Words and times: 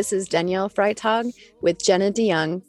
This 0.00 0.14
is 0.14 0.28
Danielle 0.28 0.70
Freitag 0.70 1.34
with 1.60 1.84
Jenna 1.84 2.10
DeYoung, 2.10 2.62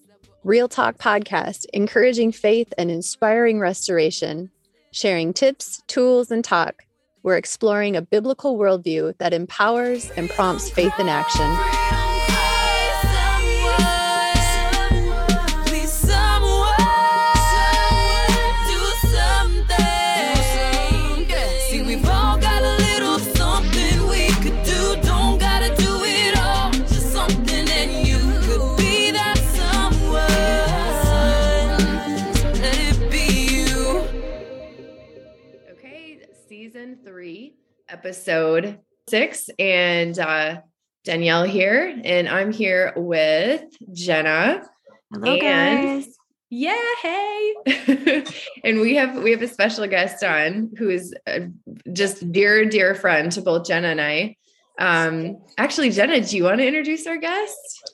Real 0.43 0.67
Talk 0.67 0.97
Podcast, 0.97 1.65
encouraging 1.71 2.33
faith 2.33 2.73
and 2.77 2.91
inspiring 2.91 3.57
restoration, 3.61 4.51
sharing 4.91 5.31
tips, 5.31 5.81
tools, 5.87 6.29
and 6.29 6.43
talk. 6.43 6.83
We're 7.23 7.37
exploring 7.37 7.95
a 7.95 8.01
biblical 8.01 8.57
worldview 8.57 9.17
that 9.19 9.31
empowers 9.31 10.11
and 10.17 10.29
prompts 10.29 10.69
faith 10.71 10.91
in 10.99 11.07
action. 11.07 12.00
Episode 37.91 38.79
six, 39.09 39.49
and 39.59 40.17
uh, 40.17 40.61
Danielle 41.03 41.43
here, 41.43 41.99
and 42.03 42.27
I'm 42.29 42.51
here 42.51 42.93
with 42.95 43.63
Jenna. 43.91 44.63
Hello, 45.13 45.33
and, 45.33 45.41
guys. 45.41 46.15
Yeah, 46.49 46.77
hey. 47.01 47.53
and 48.63 48.79
we 48.81 48.95
have 48.95 49.21
we 49.21 49.31
have 49.31 49.41
a 49.41 49.47
special 49.47 49.85
guest 49.87 50.23
on 50.23 50.71
who 50.77 50.89
is 50.89 51.13
just 51.91 52.31
dear 52.31 52.65
dear 52.65 52.95
friend 52.95 53.31
to 53.33 53.41
both 53.41 53.67
Jenna 53.67 53.89
and 53.89 54.01
I. 54.01 54.35
Um, 54.79 55.41
actually, 55.57 55.91
Jenna, 55.91 56.21
do 56.21 56.37
you 56.37 56.45
want 56.45 56.59
to 56.59 56.67
introduce 56.67 57.05
our 57.07 57.17
guest? 57.17 57.91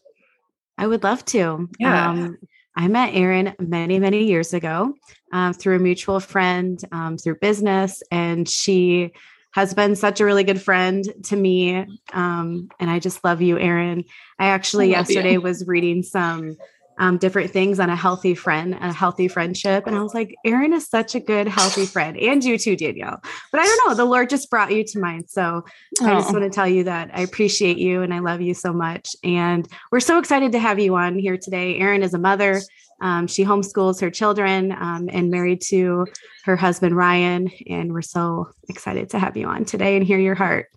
I 0.78 0.88
would 0.88 1.04
love 1.04 1.26
to. 1.26 1.68
Yeah. 1.80 2.10
Um, 2.10 2.38
I 2.76 2.88
met 2.88 3.16
Erin 3.16 3.56
many, 3.60 3.98
many 3.98 4.26
years 4.26 4.54
ago 4.54 4.94
um, 5.34 5.54
through 5.54 5.78
a 5.78 5.80
mutual 5.80 6.20
friend, 6.20 6.80
um, 6.92 7.18
through 7.18 7.38
business, 7.42 8.04
and 8.12 8.48
she 8.48 9.14
has 9.58 9.74
been 9.74 9.96
such 9.96 10.22
a 10.22 10.26
really 10.26 10.44
good 10.44 10.62
friend 10.62 11.04
to 11.24 11.36
me. 11.36 11.84
Um, 12.14 12.70
and 12.80 12.92
I 12.92 13.00
just 13.00 13.24
love 13.24 13.42
you, 13.42 13.58
Erin. 13.58 14.04
I 14.38 14.50
actually 14.50 14.94
I 14.94 15.00
yesterday 15.00 15.32
you. 15.32 15.42
was 15.42 15.66
reading 15.66 16.04
some 16.04 16.58
um, 17.00 17.18
different 17.18 17.52
things 17.52 17.80
on 17.80 17.90
a 17.90 17.96
healthy 17.96 18.34
friend, 18.34 18.78
a 18.80 18.92
healthy 18.92 19.28
friendship. 19.28 19.86
And 19.86 19.96
I 19.96 20.02
was 20.02 20.14
like, 20.14 20.36
Erin 20.46 20.74
is 20.74 20.88
such 20.88 21.16
a 21.16 21.20
good, 21.20 21.48
healthy 21.48 21.86
friend. 21.86 22.18
And 22.18 22.44
you 22.44 22.58
too, 22.58 22.76
Danielle. 22.76 23.22
But 23.52 23.62
I 23.62 23.66
don't 23.66 23.88
know, 23.88 23.96
the 23.96 24.06
Lord 24.06 24.30
just 24.30 24.50
brought 24.50 24.72
you 24.72 24.84
to 24.84 25.00
mind. 25.00 25.30
So 25.30 25.64
oh. 26.02 26.06
I 26.06 26.14
just 26.16 26.32
want 26.32 26.44
to 26.44 26.50
tell 26.50 26.68
you 26.68 26.86
that 26.86 27.12
I 27.14 27.22
appreciate 27.22 27.78
you 27.78 28.02
and 28.02 28.14
I 28.14 28.20
love 28.20 28.42
you 28.42 28.54
so 28.54 28.74
much. 28.74 29.16
And 29.24 29.68
we're 29.92 30.00
so 30.00 30.18
excited 30.18 30.52
to 30.54 30.60
have 30.60 30.80
you 30.80 30.96
on 30.96 31.20
here 31.20 31.38
today. 31.38 31.78
Erin 31.78 32.04
is 32.04 32.14
a 32.14 32.20
mother. 32.20 32.62
Um, 33.00 33.28
she 33.28 33.46
homeschools 33.46 34.02
her 34.02 34.10
children 34.10 34.72
um, 34.72 35.08
and 35.12 35.30
married 35.30 35.62
to 35.68 36.08
her 36.46 36.56
husband, 36.56 36.98
Ryan. 36.98 37.52
And 37.70 37.94
we're 37.94 38.02
so 38.02 38.50
excited 38.70 39.12
to 39.12 39.20
have 39.20 39.38
you 39.38 39.48
on 39.48 39.66
today 39.66 39.98
and 39.98 40.06
hear 40.06 40.18
your 40.18 40.36
heart. 40.36 40.70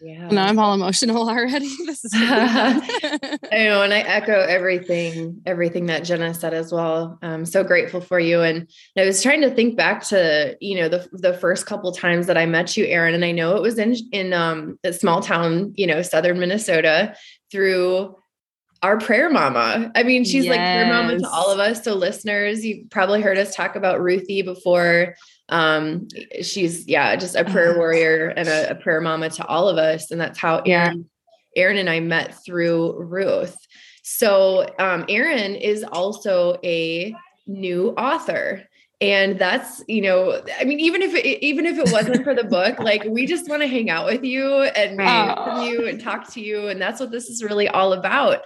Yeah. 0.00 0.28
Now 0.28 0.46
I'm 0.46 0.58
all 0.58 0.74
emotional 0.74 1.28
already. 1.28 1.70
This 1.86 2.04
is 2.04 2.12
I 2.14 3.38
know, 3.50 3.82
and 3.82 3.92
I 3.92 4.00
echo 4.00 4.40
everything, 4.40 5.42
everything 5.46 5.86
that 5.86 6.04
Jenna 6.04 6.32
said 6.32 6.54
as 6.54 6.72
well. 6.72 7.18
I'm 7.22 7.44
so 7.44 7.64
grateful 7.64 8.00
for 8.00 8.18
you. 8.18 8.40
And 8.40 8.70
I 8.96 9.04
was 9.04 9.22
trying 9.22 9.42
to 9.42 9.50
think 9.50 9.76
back 9.76 10.02
to, 10.08 10.56
you 10.60 10.76
know, 10.80 10.88
the 10.88 11.08
the 11.12 11.34
first 11.34 11.66
couple 11.66 11.92
times 11.92 12.26
that 12.28 12.38
I 12.38 12.46
met 12.46 12.76
you, 12.76 12.86
Erin. 12.86 13.14
And 13.14 13.24
I 13.24 13.32
know 13.32 13.56
it 13.56 13.62
was 13.62 13.78
in 13.78 13.94
in 14.12 14.32
um 14.32 14.78
a 14.84 14.92
small 14.92 15.20
town, 15.20 15.72
you 15.76 15.86
know, 15.86 16.02
southern 16.02 16.38
Minnesota 16.38 17.14
through 17.50 18.16
our 18.82 18.98
prayer 18.98 19.30
mama. 19.30 19.92
I 19.94 20.02
mean, 20.02 20.24
she's 20.24 20.44
yes. 20.44 20.50
like 20.50 20.58
prayer 20.58 20.86
mama 20.86 21.18
to 21.18 21.28
all 21.28 21.50
of 21.50 21.60
us. 21.60 21.84
So 21.84 21.94
listeners, 21.94 22.64
you 22.64 22.86
probably 22.90 23.20
heard 23.20 23.38
us 23.38 23.54
talk 23.54 23.76
about 23.76 24.00
Ruthie 24.00 24.42
before. 24.42 25.14
Um, 25.52 26.08
she's 26.40 26.88
yeah, 26.88 27.14
just 27.16 27.36
a 27.36 27.44
prayer 27.44 27.70
uh-huh. 27.70 27.78
warrior 27.78 28.28
and 28.28 28.48
a, 28.48 28.70
a, 28.70 28.74
prayer 28.74 29.02
mama 29.02 29.28
to 29.30 29.46
all 29.46 29.68
of 29.68 29.76
us. 29.76 30.10
And 30.10 30.18
that's 30.18 30.38
how 30.38 30.58
Erin, 30.60 31.10
Erin 31.54 31.76
and 31.76 31.90
I 31.90 32.00
met 32.00 32.42
through 32.44 33.02
Ruth. 33.02 33.56
So 34.02 34.66
um, 34.78 35.04
Erin 35.08 35.54
is 35.54 35.84
also 35.84 36.58
a 36.64 37.14
new 37.46 37.90
author 37.90 38.66
and 39.02 39.36
that's 39.36 39.82
you 39.88 40.00
know 40.00 40.40
i 40.60 40.64
mean 40.64 40.78
even 40.78 41.02
if 41.02 41.12
it, 41.12 41.44
even 41.44 41.66
if 41.66 41.76
it 41.76 41.92
wasn't 41.92 42.22
for 42.22 42.34
the 42.34 42.44
book 42.44 42.78
like 42.78 43.02
we 43.04 43.26
just 43.26 43.48
want 43.48 43.60
to 43.60 43.66
hang 43.66 43.90
out 43.90 44.06
with 44.06 44.22
you 44.22 44.62
and 44.62 44.96
meet 44.96 45.68
you 45.68 45.88
and 45.88 46.00
talk 46.00 46.32
to 46.32 46.40
you 46.40 46.68
and 46.68 46.80
that's 46.80 47.00
what 47.00 47.10
this 47.10 47.28
is 47.28 47.42
really 47.42 47.68
all 47.68 47.92
about 47.92 48.42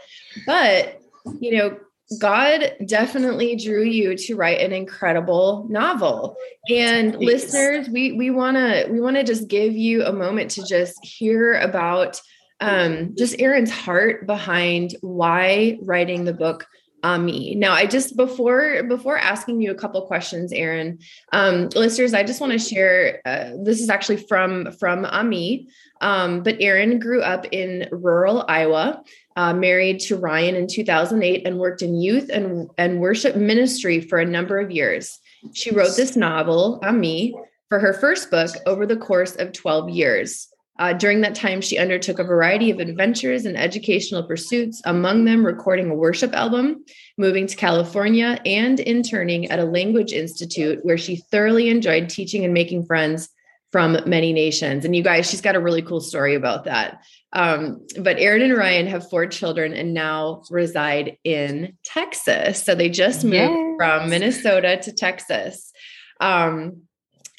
but 0.46 1.00
you 1.40 1.56
know 1.56 1.78
god 2.20 2.72
definitely 2.86 3.56
drew 3.56 3.82
you 3.82 4.16
to 4.16 4.36
write 4.36 4.60
an 4.60 4.72
incredible 4.72 5.66
novel. 5.68 6.36
And 6.70 7.16
listeners 7.16 7.88
we 7.88 8.12
we 8.12 8.30
want 8.30 8.56
to 8.56 8.86
we 8.90 9.00
want 9.00 9.16
to 9.16 9.24
just 9.24 9.48
give 9.48 9.72
you 9.72 10.04
a 10.04 10.12
moment 10.12 10.52
to 10.52 10.64
just 10.64 11.04
hear 11.04 11.54
about 11.54 12.20
um 12.60 13.14
just 13.16 13.40
erin's 13.40 13.70
heart 13.70 14.26
behind 14.26 14.94
why 15.00 15.78
writing 15.82 16.24
the 16.24 16.32
book 16.32 16.66
Ammi. 17.06 17.56
Now, 17.56 17.72
I 17.72 17.86
just 17.86 18.16
before 18.16 18.82
before 18.82 19.16
asking 19.16 19.60
you 19.60 19.70
a 19.70 19.76
couple 19.76 20.02
questions, 20.06 20.52
Erin, 20.52 20.98
um, 21.32 21.68
listeners, 21.76 22.12
I 22.14 22.24
just 22.24 22.40
want 22.40 22.52
to 22.52 22.58
share. 22.58 23.22
Uh, 23.24 23.50
this 23.62 23.80
is 23.80 23.88
actually 23.88 24.16
from 24.16 24.72
from 24.72 25.04
Ammi, 25.04 25.68
um, 26.00 26.42
but 26.42 26.56
Erin 26.60 26.98
grew 26.98 27.22
up 27.22 27.46
in 27.52 27.88
rural 27.92 28.44
Iowa, 28.48 29.04
uh, 29.36 29.54
married 29.54 30.00
to 30.00 30.16
Ryan 30.16 30.56
in 30.56 30.66
2008, 30.66 31.46
and 31.46 31.58
worked 31.58 31.82
in 31.82 31.94
youth 31.94 32.28
and 32.28 32.68
and 32.76 33.00
worship 33.00 33.36
ministry 33.36 34.00
for 34.00 34.18
a 34.18 34.26
number 34.26 34.58
of 34.58 34.72
years. 34.72 35.20
She 35.52 35.70
wrote 35.70 35.94
this 35.96 36.16
novel, 36.16 36.80
Ammi, 36.82 37.34
for 37.68 37.78
her 37.78 37.92
first 37.92 38.32
book 38.32 38.50
over 38.66 38.84
the 38.84 38.96
course 38.96 39.36
of 39.36 39.52
12 39.52 39.90
years. 39.90 40.48
Uh, 40.78 40.92
during 40.92 41.22
that 41.22 41.34
time, 41.34 41.60
she 41.60 41.78
undertook 41.78 42.18
a 42.18 42.24
variety 42.24 42.70
of 42.70 42.78
adventures 42.78 43.46
and 43.46 43.56
educational 43.56 44.22
pursuits, 44.22 44.82
among 44.84 45.24
them 45.24 45.44
recording 45.44 45.90
a 45.90 45.94
worship 45.94 46.34
album, 46.34 46.84
moving 47.16 47.46
to 47.46 47.56
California, 47.56 48.38
and 48.44 48.78
interning 48.80 49.50
at 49.50 49.58
a 49.58 49.64
language 49.64 50.12
institute 50.12 50.80
where 50.82 50.98
she 50.98 51.16
thoroughly 51.16 51.68
enjoyed 51.70 52.08
teaching 52.08 52.44
and 52.44 52.52
making 52.52 52.84
friends 52.84 53.28
from 53.72 53.98
many 54.06 54.32
nations. 54.32 54.84
And 54.84 54.94
you 54.94 55.02
guys, 55.02 55.28
she's 55.28 55.40
got 55.40 55.56
a 55.56 55.60
really 55.60 55.82
cool 55.82 56.00
story 56.00 56.34
about 56.34 56.64
that. 56.64 57.02
Um, 57.32 57.86
but 57.98 58.18
Erin 58.18 58.42
and 58.42 58.56
Ryan 58.56 58.86
have 58.86 59.10
four 59.10 59.26
children 59.26 59.74
and 59.74 59.92
now 59.92 60.42
reside 60.50 61.18
in 61.24 61.76
Texas. 61.84 62.62
So 62.62 62.74
they 62.74 62.88
just 62.88 63.24
moved 63.24 63.34
yes. 63.34 63.74
from 63.76 64.08
Minnesota 64.08 64.78
to 64.82 64.92
Texas. 64.92 65.72
Um, 66.20 66.85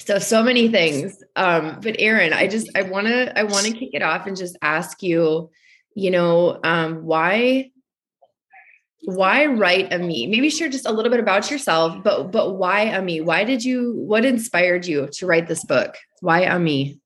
so 0.08 0.18
so 0.18 0.42
many 0.42 0.68
things. 0.68 1.22
Um 1.36 1.78
but 1.80 1.94
erin 2.00 2.32
i 2.32 2.48
just 2.48 2.68
i 2.74 2.82
want 2.82 3.06
to 3.06 3.38
i 3.38 3.44
want 3.44 3.64
to 3.64 3.72
kick 3.72 3.90
it 3.92 4.02
off 4.02 4.26
and 4.26 4.36
just 4.36 4.56
ask 4.60 5.04
you 5.04 5.48
you 5.94 6.10
know 6.10 6.58
um 6.64 7.04
why 7.04 7.70
why 9.04 9.46
write 9.46 9.88
Ammi? 9.90 10.28
maybe 10.28 10.50
share 10.50 10.68
just 10.68 10.84
a 10.84 10.90
little 10.90 11.12
bit 11.12 11.20
about 11.20 11.48
yourself 11.48 12.02
but 12.02 12.32
but 12.32 12.56
why 12.56 12.86
Ammi 12.86 13.24
why 13.24 13.44
did 13.44 13.64
you 13.64 13.92
what 13.94 14.24
inspired 14.24 14.84
you 14.84 15.06
to 15.12 15.26
write 15.26 15.46
this 15.46 15.64
book? 15.64 15.94
Why 16.20 16.44
Ammi 16.44 16.98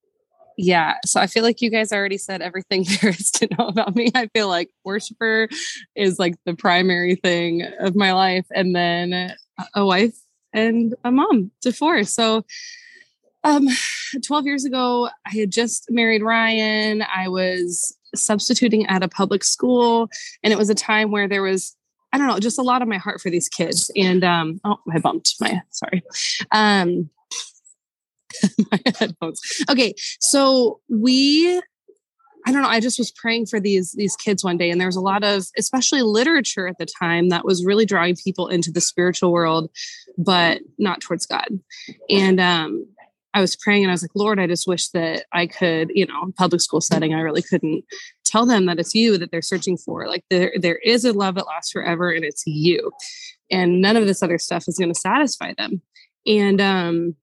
yeah 0.57 0.95
so 1.05 1.21
i 1.21 1.27
feel 1.27 1.43
like 1.43 1.61
you 1.61 1.69
guys 1.69 1.93
already 1.93 2.19
said 2.19 2.41
everything 2.41 2.87
there 3.03 3.11
is 3.11 3.31
to 3.33 3.49
know 3.59 3.67
about 3.67 3.95
me. 3.95 4.11
I 4.15 4.29
feel 4.29 4.49
like 4.49 4.71
worshiper 4.83 5.49
is 5.95 6.19
like 6.19 6.37
the 6.47 6.55
primary 6.55 7.17
thing 7.17 7.63
of 7.81 7.95
my 7.95 8.15
life 8.15 8.47
and 8.55 8.75
then 8.75 9.35
a 9.75 9.85
wife 9.85 10.17
and 10.55 10.95
a 11.05 11.13
mom 11.13 11.51
to 11.61 11.71
four 11.71 12.05
so 12.05 12.47
um, 13.45 13.69
12 14.25 14.47
years 14.47 14.65
ago, 14.65 15.09
I 15.27 15.31
had 15.37 15.51
just 15.51 15.91
married 15.91 16.23
Ryan. 16.23 17.03
I 17.03 17.29
was 17.29 17.97
substituting 18.15 18.87
at 18.87 19.03
a 19.03 19.09
public 19.09 19.45
school, 19.45 20.09
and 20.43 20.53
it 20.53 20.59
was 20.59 20.71
a 20.71 20.75
time 20.75 21.11
where 21.11 21.29
there 21.29 21.43
was, 21.43 21.77
I 22.13 22.19
don't 22.19 22.27
know, 22.27 22.39
just 22.39 22.59
a 22.59 22.63
lot 22.63 22.83
of 22.83 22.89
my 22.89 22.99
heart 22.99 23.21
for 23.21 23.31
these 23.31 23.49
kids. 23.49 23.91
And 23.97 24.23
um, 24.23 24.61
oh, 24.65 24.79
I 24.93 24.99
bumped 24.99 25.35
my 25.41 25.63
sorry. 25.71 26.03
Um, 26.51 27.11
my 28.71 28.81
headphones. 28.99 29.41
Okay, 29.71 29.95
so 30.21 30.81
we 30.89 31.61
I 32.45 32.51
don't 32.51 32.63
know. 32.63 32.69
I 32.69 32.81
just 32.81 32.99
was 32.99 33.13
praying 33.13 33.47
for 33.47 33.61
these 33.61 33.93
these 33.93 34.17
kids 34.17 34.43
one 34.43 34.57
day, 34.57 34.71
and 34.71 34.81
there 34.81 34.89
was 34.89 34.97
a 34.97 35.01
lot 35.01 35.23
of, 35.23 35.47
especially 35.57 36.03
literature 36.03 36.67
at 36.67 36.79
the 36.79 36.87
time, 36.87 37.29
that 37.29 37.45
was 37.45 37.65
really 37.65 37.87
drawing 37.87 38.17
people 38.17 38.49
into 38.49 38.73
the 38.73 38.81
spiritual 38.81 39.33
world, 39.33 39.71
but 40.19 40.61
not 40.79 41.01
towards 41.01 41.27
God. 41.27 41.47
And 42.11 42.41
um, 42.41 42.87
I 43.35 43.41
was 43.41 43.57
praying 43.57 43.83
and 43.83 43.91
I 43.91 43.95
was 43.95 44.03
like, 44.03 44.15
Lord, 44.15 44.39
I 44.39 44.47
just 44.47 44.67
wish 44.67 44.89
that 44.91 45.25
I 45.33 45.47
could, 45.47 45.91
you 45.95 46.07
know, 46.07 46.33
public 46.37 46.61
school 46.61 46.81
setting, 46.81 47.15
I 47.15 47.21
really 47.21 47.43
couldn't 47.43 47.85
tell 48.25 48.45
them 48.45 48.67
that 48.67 48.79
it's 48.79 48.95
you 48.95 49.17
that 49.19 49.31
they're 49.31 49.43
searching 49.43 49.77
for. 49.77 50.07
Like 50.07 50.25
there, 50.31 50.53
there 50.61 50.77
is 50.77 51.05
a 51.05 51.13
love 51.13 51.37
that 51.37 51.47
lasts 51.47 51.73
forever 51.73 52.11
and 52.11 52.25
it's 52.25 52.47
you. 52.47 52.93
And 53.51 53.81
none 53.81 53.97
of 53.97 54.07
this 54.07 54.23
other 54.23 54.39
stuff 54.39 54.69
is 54.69 54.79
going 54.79 54.93
to 54.93 54.99
satisfy 54.99 55.55
them. 55.57 55.83
And 56.27 56.61
um 56.61 57.17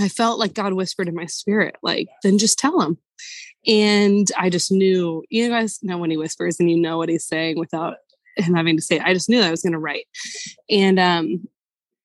I 0.00 0.08
felt 0.08 0.38
like 0.38 0.54
God 0.54 0.72
whispered 0.72 1.08
in 1.08 1.14
my 1.14 1.26
spirit, 1.26 1.76
like, 1.82 2.08
then 2.22 2.38
just 2.38 2.58
tell 2.58 2.78
them. 2.78 2.98
And 3.66 4.28
I 4.36 4.50
just 4.50 4.72
knew, 4.72 5.22
you 5.30 5.48
guys 5.48 5.78
know 5.82 5.98
when 5.98 6.10
he 6.10 6.16
whispers 6.16 6.58
and 6.58 6.70
you 6.70 6.76
know 6.76 6.96
what 6.96 7.08
he's 7.08 7.26
saying 7.26 7.58
without 7.58 7.96
him 8.36 8.54
having 8.54 8.76
to 8.76 8.82
say 8.82 8.96
it. 8.96 9.02
I 9.02 9.14
just 9.14 9.28
knew 9.28 9.38
that 9.38 9.48
I 9.48 9.52
was 9.52 9.62
going 9.62 9.74
to 9.74 9.78
write. 9.78 10.06
And 10.70 10.98
um, 10.98 11.48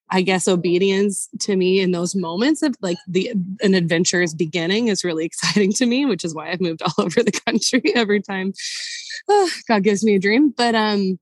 I 0.09 0.21
guess 0.21 0.47
obedience 0.47 1.27
to 1.41 1.55
me 1.55 1.81
in 1.81 1.91
those 1.91 2.15
moments 2.15 2.61
of 2.61 2.75
like 2.81 2.97
the 3.07 3.33
an 3.61 3.73
adventure 3.73 4.21
is 4.21 4.33
beginning 4.33 4.87
is 4.87 5.03
really 5.03 5.25
exciting 5.31 5.73
to 5.73 5.85
me, 5.85 6.05
which 6.05 6.23
is 6.23 6.33
why 6.33 6.51
I've 6.51 6.61
moved 6.61 6.81
all 6.85 7.05
over 7.05 7.23
the 7.23 7.31
country 7.45 7.81
every 7.95 8.21
time 8.21 8.53
oh, 9.29 9.49
God 9.67 9.83
gives 9.83 10.03
me 10.03 10.15
a 10.15 10.19
dream. 10.19 10.53
But 10.55 10.75
um 10.75 11.19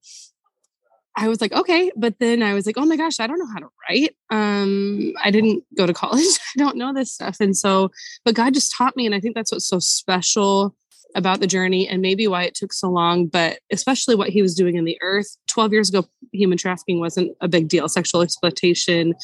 I 1.18 1.30
was 1.30 1.40
like, 1.40 1.54
okay. 1.54 1.92
But 1.96 2.20
then 2.20 2.44
I 2.44 2.54
was 2.54 2.66
like, 2.66 2.78
oh 2.78 2.86
my 2.86 2.98
gosh, 2.98 3.20
I 3.20 3.28
don't 3.28 3.40
know 3.40 3.48
how 3.48 3.60
to 3.60 3.70
write. 3.90 4.16
Um, 4.32 5.14
I 5.24 5.32
didn't 5.32 5.64
go 5.78 5.86
to 5.86 5.94
college. 6.04 6.26
I 6.26 6.60
don't 6.60 6.76
know 6.76 6.94
this 6.94 7.14
stuff. 7.14 7.38
And 7.40 7.56
so, 7.56 7.90
but 8.26 8.36
God 8.36 8.54
just 8.54 8.74
taught 8.76 8.98
me. 8.98 9.06
And 9.06 9.16
I 9.16 9.20
think 9.20 9.36
that's 9.36 9.52
what's 9.52 9.68
so 9.68 9.80
special 9.80 10.76
about 11.16 11.40
the 11.40 11.48
journey 11.48 11.88
and 11.88 12.02
maybe 12.02 12.28
why 12.28 12.44
it 12.44 12.54
took 12.54 12.74
so 12.74 12.90
long, 12.90 13.26
but 13.26 13.60
especially 13.72 14.16
what 14.16 14.30
he 14.30 14.42
was 14.42 14.54
doing 14.54 14.76
in 14.76 14.84
the 14.86 14.98
earth. 15.02 15.38
12 15.48 15.72
years 15.72 15.90
ago, 15.90 16.06
human 16.32 16.58
trafficking 16.58 17.00
wasn't 17.00 17.36
a 17.42 17.48
big 17.48 17.70
deal. 17.70 17.88
Sexual 17.88 18.22
exploitation 18.22 19.16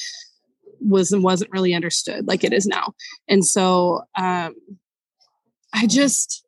was 0.80 1.16
wasn't 1.16 1.52
really 1.52 1.76
understood 1.76 2.28
like 2.28 2.44
it 2.44 2.54
is 2.54 2.66
now. 2.66 2.94
And 3.28 3.46
so 3.46 4.02
um 4.18 4.56
I 5.74 5.86
just 5.86 6.44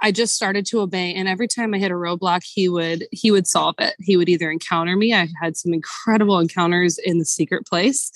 I 0.00 0.10
just 0.10 0.34
started 0.34 0.66
to 0.66 0.80
obey 0.80 1.14
and 1.14 1.28
every 1.28 1.46
time 1.46 1.72
I 1.72 1.78
hit 1.78 1.92
a 1.92 1.94
roadblock 1.94 2.42
he 2.42 2.68
would 2.68 3.06
he 3.12 3.30
would 3.30 3.46
solve 3.46 3.76
it. 3.78 3.94
He 4.00 4.16
would 4.16 4.28
either 4.28 4.50
encounter 4.50 4.96
me. 4.96 5.12
I've 5.12 5.30
had 5.40 5.56
some 5.56 5.72
incredible 5.72 6.40
encounters 6.40 6.98
in 6.98 7.18
the 7.18 7.24
secret 7.24 7.64
place 7.64 8.10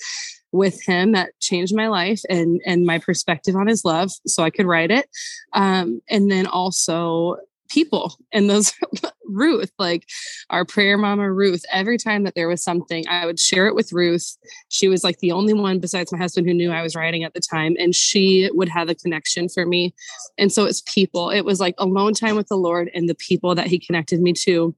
with 0.53 0.81
him 0.83 1.11
that 1.11 1.37
changed 1.39 1.75
my 1.75 1.87
life 1.87 2.21
and 2.29 2.61
and 2.65 2.85
my 2.85 2.99
perspective 2.99 3.55
on 3.55 3.67
his 3.67 3.83
love 3.83 4.11
so 4.25 4.43
i 4.43 4.49
could 4.49 4.67
write 4.67 4.91
it. 4.91 5.09
Um, 5.51 6.01
and 6.09 6.31
then 6.31 6.45
also 6.47 7.37
people 7.69 8.15
and 8.31 8.49
those 8.49 8.71
ruth 9.25 9.71
like 9.79 10.05
our 10.51 10.63
prayer 10.63 10.95
mama 10.97 11.31
ruth. 11.31 11.65
Every 11.71 11.97
time 11.97 12.23
that 12.23 12.35
there 12.35 12.47
was 12.47 12.63
something 12.63 13.03
i 13.09 13.25
would 13.25 13.39
share 13.39 13.65
it 13.67 13.73
with 13.73 13.91
ruth. 13.91 14.37
She 14.69 14.87
was 14.87 15.03
like 15.03 15.17
the 15.19 15.31
only 15.31 15.53
one 15.53 15.79
besides 15.79 16.11
my 16.11 16.19
husband 16.19 16.47
who 16.47 16.53
knew 16.53 16.71
i 16.71 16.83
was 16.83 16.95
writing 16.95 17.23
at 17.23 17.33
the 17.33 17.41
time 17.41 17.75
and 17.79 17.95
she 17.95 18.49
would 18.53 18.69
have 18.69 18.89
a 18.89 18.95
connection 18.95 19.49
for 19.49 19.65
me. 19.65 19.95
And 20.37 20.51
so 20.51 20.65
it's 20.65 20.81
people. 20.81 21.31
It 21.31 21.41
was 21.41 21.59
like 21.59 21.75
alone 21.79 22.13
time 22.13 22.35
with 22.35 22.47
the 22.47 22.57
lord 22.57 22.91
and 22.93 23.09
the 23.09 23.15
people 23.15 23.55
that 23.55 23.67
he 23.67 23.79
connected 23.79 24.21
me 24.21 24.33
to 24.43 24.75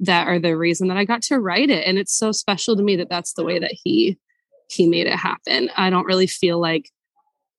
that 0.00 0.26
are 0.26 0.40
the 0.40 0.56
reason 0.56 0.88
that 0.88 0.96
i 0.96 1.04
got 1.04 1.22
to 1.22 1.38
write 1.38 1.70
it. 1.70 1.86
And 1.86 1.96
it's 1.96 2.16
so 2.18 2.32
special 2.32 2.76
to 2.76 2.82
me 2.82 2.96
that 2.96 3.08
that's 3.08 3.34
the 3.34 3.44
way 3.44 3.60
that 3.60 3.72
he 3.84 4.18
he 4.72 4.88
made 4.88 5.06
it 5.06 5.14
happen. 5.14 5.70
I 5.76 5.90
don't 5.90 6.06
really 6.06 6.26
feel 6.26 6.60
like 6.60 6.90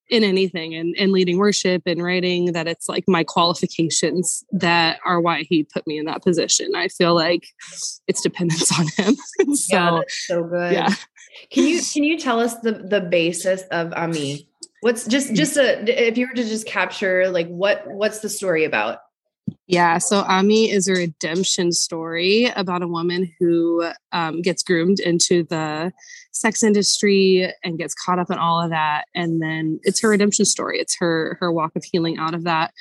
in 0.10 0.24
anything 0.24 0.76
and, 0.76 0.96
and 1.00 1.12
leading 1.12 1.38
worship 1.38 1.84
and 1.86 2.04
writing 2.04 2.52
that 2.54 2.68
it's 2.68 2.90
like 2.90 3.06
my 3.08 3.24
qualifications 3.24 4.44
that 4.52 5.00
are 5.06 5.22
why 5.22 5.44
he 5.50 5.64
put 5.64 5.88
me 5.88 5.98
in 5.98 6.06
that 6.06 6.22
position. 6.22 6.76
I 6.76 6.88
feel 6.88 7.16
like 7.16 7.48
it's 8.08 8.22
dependence 8.22 8.72
on 8.80 8.88
him. 8.98 9.16
so, 9.56 9.76
yeah, 9.76 10.02
so 10.08 10.44
good. 10.44 10.74
Yeah. 10.74 10.94
Can 11.50 11.66
you 11.66 11.82
can 11.82 12.04
you 12.04 12.20
tell 12.20 12.40
us 12.40 12.56
the 12.60 12.74
the 12.74 13.02
basis 13.02 13.64
of 13.72 13.90
Ammi? 13.92 14.46
What's 14.82 15.08
just 15.08 15.34
just 15.34 15.58
a 15.58 15.82
if 16.08 16.18
you 16.18 16.28
were 16.28 16.34
to 16.36 16.44
just 16.44 16.68
capture 16.68 17.30
like 17.30 17.48
what 17.48 17.84
what's 17.88 18.20
the 18.20 18.30
story 18.30 18.66
about? 18.66 19.00
Yeah, 19.66 19.98
so 19.98 20.24
Ammi 20.24 20.70
is 20.70 20.88
a 20.88 20.94
redemption 20.94 21.72
story 21.72 22.46
about 22.56 22.84
a 22.84 22.88
woman 22.88 23.32
who 23.40 23.90
um, 24.12 24.42
gets 24.42 24.62
groomed 24.62 25.00
into 25.00 25.44
the 25.44 25.92
sex 26.32 26.64
industry 26.64 27.52
and 27.64 27.78
gets 27.78 27.94
caught 27.94 28.20
up 28.20 28.30
in 28.30 28.38
all 28.38 28.62
of 28.62 28.72
that, 28.72 29.06
and 29.16 29.42
then 29.42 29.80
it's 29.84 30.02
her 30.02 30.10
redemption 30.10 30.46
story. 30.46 30.80
It's 30.80 30.98
her 31.00 31.38
her 31.40 31.52
walk 31.52 31.76
of 31.76 31.84
healing 31.84 32.18
out 32.18 32.34
of 32.34 32.44
that. 32.44 32.74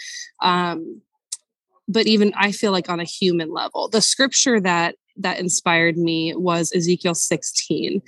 Um, 0.42 1.02
but 1.88 2.06
even 2.06 2.32
I 2.36 2.52
feel 2.52 2.72
like 2.72 2.88
on 2.88 3.00
a 3.00 3.04
human 3.04 3.52
level, 3.52 3.88
the 3.88 4.02
scripture 4.02 4.60
that 4.60 4.96
that 5.16 5.38
inspired 5.38 5.96
me 5.96 6.34
was 6.34 6.72
Ezekiel 6.74 7.14
16 7.14 8.02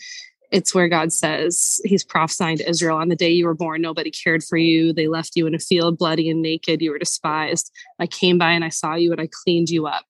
it's 0.50 0.74
where 0.74 0.88
God 0.88 1.12
says 1.12 1.80
He's 1.84 2.04
prophesying 2.04 2.58
to 2.58 2.68
Israel 2.68 2.96
on 2.96 3.08
the 3.08 3.16
day 3.16 3.30
you 3.30 3.46
were 3.46 3.54
born, 3.54 3.82
nobody 3.82 4.10
cared 4.10 4.44
for 4.44 4.56
you. 4.56 4.92
They 4.92 5.08
left 5.08 5.36
you 5.36 5.46
in 5.46 5.54
a 5.54 5.58
field, 5.58 5.98
bloody 5.98 6.30
and 6.30 6.42
naked. 6.42 6.82
You 6.82 6.90
were 6.90 6.98
despised. 6.98 7.70
I 7.98 8.06
came 8.06 8.38
by 8.38 8.52
and 8.52 8.64
I 8.64 8.68
saw 8.68 8.94
you 8.94 9.12
and 9.12 9.20
I 9.20 9.28
cleaned 9.30 9.70
you 9.70 9.86
up. 9.86 10.04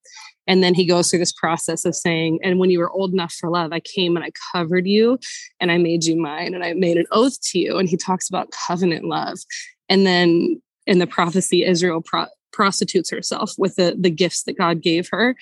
And 0.47 0.63
then 0.63 0.73
he 0.73 0.85
goes 0.85 1.09
through 1.09 1.19
this 1.19 1.31
process 1.31 1.85
of 1.85 1.95
saying, 1.95 2.39
and 2.43 2.59
when 2.59 2.69
you 2.69 2.79
were 2.79 2.91
old 2.91 3.13
enough 3.13 3.33
for 3.33 3.49
love, 3.49 3.73
I 3.73 3.79
came 3.79 4.15
and 4.15 4.23
I 4.23 4.31
covered 4.53 4.85
you 4.85 5.17
and 5.59 5.71
I 5.71 5.77
made 5.77 6.05
you 6.05 6.15
mine 6.15 6.53
and 6.53 6.63
I 6.63 6.73
made 6.73 6.97
an 6.97 7.07
oath 7.11 7.41
to 7.51 7.59
you. 7.59 7.77
And 7.77 7.89
he 7.89 7.97
talks 7.97 8.29
about 8.29 8.51
covenant 8.67 9.05
love. 9.05 9.39
And 9.89 10.05
then 10.05 10.61
in 10.85 10.99
the 10.99 11.07
prophecy, 11.07 11.65
Israel 11.65 12.01
pro- 12.01 12.27
prostitutes 12.55 13.11
herself 13.11 13.51
with 13.57 13.75
the, 13.75 13.95
the 13.99 14.09
gifts 14.09 14.43
that 14.43 14.57
God 14.57 14.81
gave 14.81 15.09
her. 15.09 15.35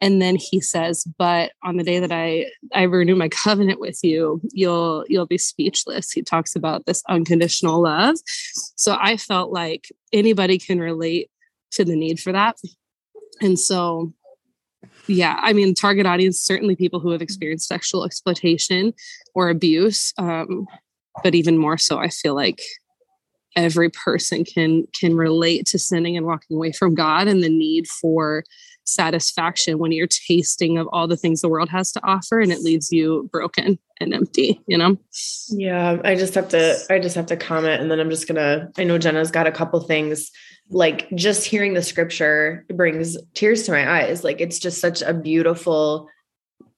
And 0.00 0.20
then 0.20 0.36
he 0.36 0.60
says 0.60 1.04
but 1.16 1.52
on 1.64 1.76
the 1.76 1.84
day 1.84 2.00
that 2.00 2.12
i 2.12 2.46
i 2.74 2.82
renew 2.82 3.16
my 3.16 3.30
covenant 3.30 3.80
with 3.80 3.98
you 4.02 4.42
you'll 4.52 5.04
you'll 5.08 5.26
be 5.26 5.38
speechless. 5.38 6.12
He 6.12 6.22
talks 6.22 6.54
about 6.54 6.84
this 6.84 7.02
unconditional 7.08 7.80
love. 7.82 8.16
So 8.74 8.98
i 9.00 9.16
felt 9.16 9.52
like 9.52 9.88
anybody 10.12 10.58
can 10.58 10.80
relate 10.80 11.30
to 11.72 11.84
the 11.84 11.96
need 11.96 12.20
for 12.20 12.32
that. 12.32 12.56
And 13.40 13.58
so 13.58 14.12
yeah 15.08 15.38
i 15.42 15.52
mean 15.52 15.72
target 15.72 16.04
audience 16.04 16.40
certainly 16.40 16.74
people 16.74 17.00
who 17.00 17.10
have 17.10 17.22
experienced 17.22 17.68
sexual 17.68 18.04
exploitation 18.04 18.92
or 19.34 19.48
abuse 19.50 20.12
um, 20.18 20.66
but 21.22 21.34
even 21.34 21.56
more 21.56 21.78
so 21.78 21.98
i 21.98 22.08
feel 22.08 22.34
like 22.34 22.60
every 23.56 23.90
person 23.90 24.44
can 24.44 24.86
can 24.98 25.16
relate 25.16 25.66
to 25.66 25.78
sinning 25.78 26.16
and 26.16 26.26
walking 26.26 26.56
away 26.56 26.70
from 26.70 26.94
god 26.94 27.26
and 27.26 27.42
the 27.42 27.48
need 27.48 27.88
for 27.88 28.44
satisfaction 28.84 29.78
when 29.78 29.90
you're 29.90 30.06
tasting 30.06 30.78
of 30.78 30.88
all 30.92 31.08
the 31.08 31.16
things 31.16 31.40
the 31.40 31.48
world 31.48 31.68
has 31.68 31.90
to 31.90 32.04
offer 32.06 32.38
and 32.38 32.52
it 32.52 32.60
leaves 32.60 32.92
you 32.92 33.28
broken 33.32 33.78
and 33.98 34.14
empty 34.14 34.60
you 34.68 34.78
know 34.78 34.96
yeah 35.50 36.00
i 36.04 36.14
just 36.14 36.34
have 36.34 36.48
to 36.48 36.78
i 36.88 36.98
just 36.98 37.16
have 37.16 37.26
to 37.26 37.36
comment 37.36 37.82
and 37.82 37.90
then 37.90 37.98
i'm 37.98 38.10
just 38.10 38.28
gonna 38.28 38.70
i 38.78 38.84
know 38.84 38.96
jenna's 38.96 39.32
got 39.32 39.48
a 39.48 39.52
couple 39.52 39.80
things 39.80 40.30
like 40.70 41.08
just 41.16 41.44
hearing 41.44 41.74
the 41.74 41.82
scripture 41.82 42.64
brings 42.74 43.16
tears 43.34 43.64
to 43.64 43.72
my 43.72 44.02
eyes 44.02 44.22
like 44.22 44.40
it's 44.40 44.58
just 44.58 44.80
such 44.80 45.02
a 45.02 45.12
beautiful 45.12 46.08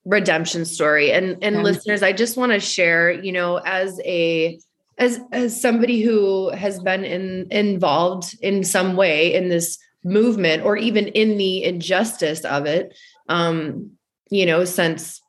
redemption 0.06 0.64
story 0.64 1.12
and 1.12 1.37
and 1.42 1.56
yeah. 1.56 1.62
listeners 1.62 2.02
i 2.02 2.12
just 2.12 2.38
want 2.38 2.52
to 2.52 2.61
share 2.61 3.11
you 3.11 3.32
know 3.32 3.56
as 3.58 4.00
a 4.06 4.58
as 4.99 5.21
as 5.33 5.61
somebody 5.61 6.02
who 6.02 6.50
has 6.50 6.81
been 6.81 7.05
in 7.05 7.47
involved 7.50 8.37
in 8.43 8.64
some 8.64 8.97
way 8.97 9.33
in 9.35 9.49
this 9.49 9.78
movement 10.05 10.64
or 10.64 10.76
even 10.76 11.09
in 11.09 11.38
the 11.38 11.64
injustice 11.64 12.45
of 12.45 12.67
it 12.67 12.97
um 13.28 13.90
you 14.31 14.47
know 14.47 14.64
since 14.64 15.21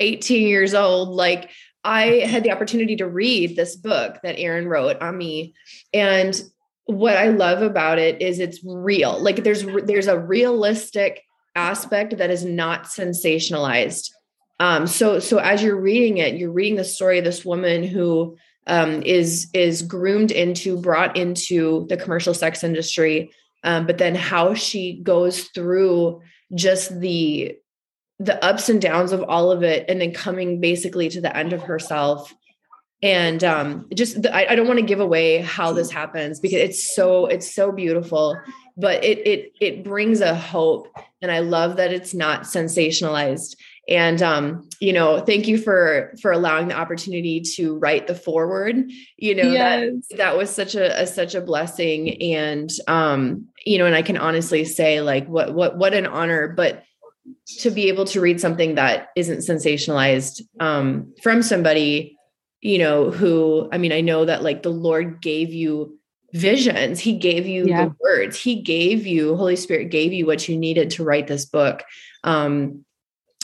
18 0.00 0.46
years 0.46 0.74
old 0.74 1.08
like 1.10 1.50
i 1.84 2.04
had 2.04 2.42
the 2.44 2.52
opportunity 2.52 2.96
to 2.96 3.08
read 3.08 3.56
this 3.56 3.76
book 3.76 4.18
that 4.22 4.38
erin 4.38 4.68
wrote 4.68 5.00
Ammi. 5.00 5.52
And 5.92 6.40
what 6.84 7.16
i 7.16 7.28
love 7.28 7.62
about 7.62 7.98
it 7.98 8.20
is 8.20 8.40
it's 8.40 8.60
real. 8.64 9.20
Like 9.20 9.44
there's 9.44 9.64
there's 9.84 10.08
a 10.08 10.18
realistic 10.18 11.22
aspect 11.54 12.18
that 12.18 12.30
is 12.30 12.44
not 12.44 12.84
sensationalized. 12.84 14.10
Um 14.58 14.86
so 14.86 15.18
so 15.20 15.38
as 15.38 15.62
you're 15.62 15.80
reading 15.80 16.18
it 16.18 16.36
you're 16.36 16.52
reading 16.52 16.76
the 16.76 16.84
story 16.84 17.18
of 17.18 17.24
this 17.24 17.44
woman 17.44 17.84
who 17.84 18.36
um, 18.66 19.02
is 19.02 19.48
is 19.54 19.82
groomed 19.82 20.30
into 20.30 20.76
brought 20.76 21.16
into 21.16 21.86
the 21.88 21.96
commercial 21.96 22.34
sex 22.34 22.62
industry 22.62 23.30
um, 23.62 23.86
but 23.86 23.98
then 23.98 24.14
how 24.14 24.54
she 24.54 25.00
goes 25.02 25.44
through 25.44 26.20
just 26.54 26.98
the 27.00 27.56
the 28.18 28.42
ups 28.44 28.68
and 28.68 28.82
downs 28.82 29.12
of 29.12 29.22
all 29.24 29.50
of 29.50 29.62
it 29.62 29.86
and 29.88 30.00
then 30.00 30.12
coming 30.12 30.60
basically 30.60 31.08
to 31.08 31.22
the 31.22 31.34
end 31.34 31.52
of 31.52 31.62
herself. 31.62 32.34
And 33.02 33.42
um 33.42 33.88
just 33.94 34.20
the, 34.20 34.34
I, 34.34 34.52
I 34.52 34.54
don't 34.54 34.66
want 34.66 34.78
to 34.78 34.84
give 34.84 35.00
away 35.00 35.38
how 35.38 35.72
this 35.72 35.90
happens 35.90 36.38
because 36.38 36.58
it's 36.58 36.94
so 36.94 37.26
it's 37.26 37.54
so 37.54 37.72
beautiful 37.72 38.38
but 38.76 39.02
it 39.02 39.26
it 39.26 39.52
it 39.60 39.84
brings 39.84 40.20
a 40.20 40.34
hope 40.34 40.86
and 41.22 41.32
i 41.32 41.38
love 41.38 41.76
that 41.76 41.94
it's 41.94 42.12
not 42.12 42.42
sensationalized 42.42 43.56
and 43.88 44.22
um 44.22 44.68
you 44.80 44.92
know 44.92 45.20
thank 45.20 45.48
you 45.48 45.58
for 45.58 46.12
for 46.20 46.32
allowing 46.32 46.68
the 46.68 46.74
opportunity 46.74 47.40
to 47.40 47.76
write 47.78 48.06
the 48.06 48.14
foreword. 48.14 48.90
You 49.16 49.34
know 49.34 49.50
yes. 49.50 49.92
that 50.10 50.16
that 50.16 50.36
was 50.36 50.50
such 50.50 50.74
a, 50.74 51.02
a, 51.02 51.06
such 51.06 51.34
a 51.34 51.40
blessing. 51.40 52.20
And 52.22 52.70
um 52.88 53.46
you 53.64 53.78
know 53.78 53.86
and 53.86 53.94
i 53.94 54.02
can 54.02 54.16
honestly 54.16 54.64
say 54.64 55.00
like 55.00 55.26
what 55.26 55.54
what 55.54 55.76
what 55.76 55.94
an 55.94 56.06
honor 56.06 56.48
but 56.48 56.82
to 57.58 57.70
be 57.70 57.88
able 57.88 58.04
to 58.06 58.20
read 58.20 58.40
something 58.40 58.74
that 58.74 59.08
isn't 59.16 59.38
sensationalized 59.38 60.40
um 60.60 61.12
from 61.22 61.42
somebody 61.42 62.16
you 62.60 62.78
know 62.78 63.10
who 63.10 63.68
i 63.72 63.78
mean 63.78 63.92
i 63.92 64.00
know 64.00 64.24
that 64.24 64.42
like 64.42 64.62
the 64.62 64.70
lord 64.70 65.20
gave 65.20 65.52
you 65.52 65.96
visions. 66.32 67.00
He 67.00 67.18
gave 67.18 67.46
you 67.46 67.66
yeah. 67.66 67.86
the 67.86 67.96
words. 68.00 68.40
He 68.40 68.62
gave 68.62 69.04
you 69.06 69.36
holy 69.36 69.56
spirit 69.56 69.90
gave 69.90 70.12
you 70.12 70.26
what 70.26 70.48
you 70.48 70.56
needed 70.56 70.90
to 70.90 71.04
write 71.04 71.26
this 71.26 71.44
book. 71.44 71.82
Um 72.22 72.84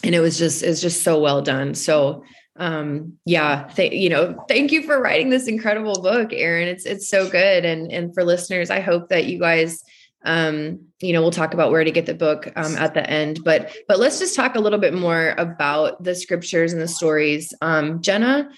and 0.07 0.15
it 0.15 0.21
was 0.21 0.39
just 0.39 0.63
it's 0.63 0.81
just 0.81 1.03
so 1.03 1.19
well 1.19 1.43
done. 1.43 1.75
So 1.75 2.25
um 2.59 3.13
yeah 3.27 3.69
th- 3.77 3.93
you 3.93 4.09
know 4.09 4.43
thank 4.49 4.73
you 4.73 4.83
for 4.83 4.99
writing 4.99 5.29
this 5.29 5.47
incredible 5.47 6.01
book 6.01 6.33
erin. 6.33 6.69
It's 6.69 6.87
it's 6.87 7.09
so 7.09 7.29
good. 7.29 7.67
And 7.67 7.93
and 7.93 8.15
for 8.15 8.25
listeners 8.25 8.71
i 8.71 8.81
hope 8.81 9.11
that 9.11 9.27
you 9.27 9.39
guys 9.39 9.83
um 10.25 10.81
you 11.01 11.13
know 11.13 11.21
we'll 11.21 11.31
talk 11.31 11.53
about 11.53 11.71
where 11.71 11.85
to 11.85 11.91
get 11.91 12.07
the 12.07 12.15
book 12.15 12.51
um, 12.57 12.75
at 12.77 12.95
the 12.95 13.09
end. 13.11 13.41
But 13.45 13.77
but 13.89 13.99
let's 13.99 14.19
just 14.19 14.35
talk 14.35 14.55
a 14.55 14.61
little 14.61 14.79
bit 14.79 14.95
more 14.95 15.35
about 15.37 16.03
the 16.03 16.15
scriptures 16.15 16.73
and 16.73 16.81
the 16.81 16.89
stories. 16.89 17.53
Um 17.61 18.01
jenna 18.01 18.49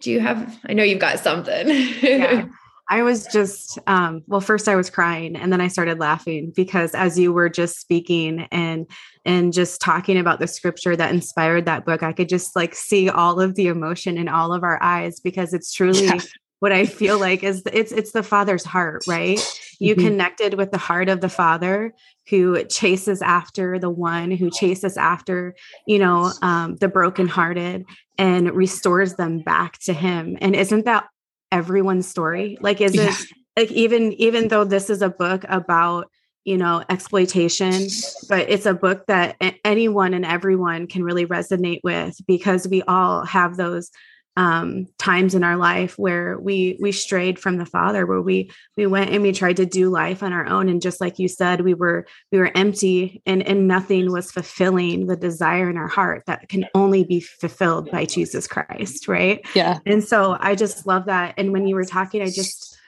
do 0.00 0.10
you 0.10 0.20
have 0.20 0.58
i 0.66 0.72
know 0.72 0.82
you've 0.82 0.98
got 0.98 1.20
something. 1.20 1.68
Yeah. 2.02 2.46
I 2.90 3.02
was 3.02 3.26
just, 3.26 3.78
um, 3.86 4.22
well, 4.28 4.40
first 4.40 4.66
I 4.66 4.74
was 4.74 4.88
crying 4.88 5.36
and 5.36 5.52
then 5.52 5.60
I 5.60 5.68
started 5.68 5.98
laughing 5.98 6.54
because 6.56 6.94
as 6.94 7.18
you 7.18 7.34
were 7.34 7.50
just 7.50 7.78
speaking 7.78 8.48
and, 8.50 8.86
and 9.28 9.52
just 9.52 9.82
talking 9.82 10.16
about 10.16 10.40
the 10.40 10.46
scripture 10.46 10.96
that 10.96 11.12
inspired 11.12 11.66
that 11.66 11.84
book, 11.84 12.02
I 12.02 12.14
could 12.14 12.30
just 12.30 12.56
like 12.56 12.74
see 12.74 13.10
all 13.10 13.40
of 13.40 13.56
the 13.56 13.66
emotion 13.66 14.16
in 14.16 14.26
all 14.26 14.54
of 14.54 14.64
our 14.64 14.82
eyes 14.82 15.20
because 15.20 15.52
it's 15.52 15.70
truly 15.70 16.06
yeah. 16.06 16.18
what 16.60 16.72
I 16.72 16.86
feel 16.86 17.18
like 17.18 17.44
is 17.44 17.62
it's, 17.70 17.92
it's 17.92 18.12
the 18.12 18.22
father's 18.22 18.64
heart, 18.64 19.04
right? 19.06 19.38
You 19.78 19.94
mm-hmm. 19.94 20.06
connected 20.06 20.54
with 20.54 20.70
the 20.70 20.78
heart 20.78 21.10
of 21.10 21.20
the 21.20 21.28
father 21.28 21.92
who 22.30 22.64
chases 22.64 23.20
after 23.20 23.78
the 23.78 23.90
one 23.90 24.30
who 24.30 24.50
chases 24.50 24.96
after, 24.96 25.54
you 25.86 25.98
know, 25.98 26.32
um, 26.40 26.76
the 26.76 26.88
brokenhearted 26.88 27.84
and 28.16 28.50
restores 28.52 29.16
them 29.16 29.40
back 29.40 29.78
to 29.80 29.92
him. 29.92 30.38
And 30.40 30.56
isn't 30.56 30.86
that 30.86 31.06
everyone's 31.52 32.08
story? 32.08 32.56
Like, 32.62 32.80
is 32.80 32.94
yeah. 32.94 33.10
it 33.10 33.26
like 33.58 33.72
even 33.72 34.14
even 34.14 34.48
though 34.48 34.64
this 34.64 34.88
is 34.88 35.02
a 35.02 35.10
book 35.10 35.44
about 35.48 36.10
you 36.48 36.56
know 36.56 36.82
exploitation 36.88 37.86
but 38.28 38.48
it's 38.48 38.66
a 38.66 38.74
book 38.74 39.04
that 39.06 39.36
anyone 39.64 40.14
and 40.14 40.24
everyone 40.24 40.86
can 40.86 41.04
really 41.04 41.26
resonate 41.26 41.80
with 41.84 42.16
because 42.26 42.66
we 42.66 42.82
all 42.82 43.24
have 43.24 43.56
those 43.56 43.90
um, 44.38 44.86
times 44.98 45.34
in 45.34 45.42
our 45.42 45.56
life 45.56 45.98
where 45.98 46.38
we 46.38 46.78
we 46.80 46.92
strayed 46.92 47.40
from 47.40 47.56
the 47.58 47.66
father 47.66 48.06
where 48.06 48.22
we 48.22 48.52
we 48.76 48.86
went 48.86 49.10
and 49.10 49.20
we 49.20 49.32
tried 49.32 49.56
to 49.56 49.66
do 49.66 49.90
life 49.90 50.22
on 50.22 50.32
our 50.32 50.46
own. 50.46 50.68
And 50.68 50.80
just 50.80 51.00
like 51.00 51.18
you 51.18 51.26
said 51.26 51.62
we 51.62 51.74
were 51.74 52.06
we 52.30 52.38
were 52.38 52.52
empty 52.54 53.20
and 53.26 53.42
and 53.42 53.66
nothing 53.66 54.12
was 54.12 54.30
fulfilling 54.30 55.08
the 55.08 55.16
desire 55.16 55.68
in 55.68 55.76
our 55.76 55.88
heart 55.88 56.22
that 56.28 56.48
can 56.48 56.66
only 56.72 57.02
be 57.02 57.18
fulfilled 57.18 57.90
by 57.90 58.04
jesus 58.04 58.46
christ 58.46 59.08
right? 59.08 59.44
Yeah. 59.56 59.80
And 59.84 60.04
so 60.04 60.36
i 60.38 60.54
just 60.54 60.86
love 60.86 61.06
that. 61.06 61.34
And 61.36 61.52
when 61.52 61.66
you 61.66 61.74
were 61.74 61.84
talking 61.84 62.22
i 62.22 62.26
just 62.26 62.78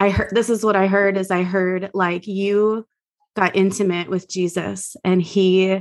i 0.00 0.08
heard 0.08 0.30
this 0.32 0.48
is 0.48 0.64
what 0.64 0.74
i 0.74 0.86
heard 0.86 1.18
is 1.18 1.30
i 1.30 1.42
heard 1.42 1.90
like 1.92 2.26
you 2.26 2.86
got 3.34 3.56
intimate 3.56 4.08
with 4.08 4.28
jesus 4.28 4.96
and 5.04 5.22
he 5.22 5.80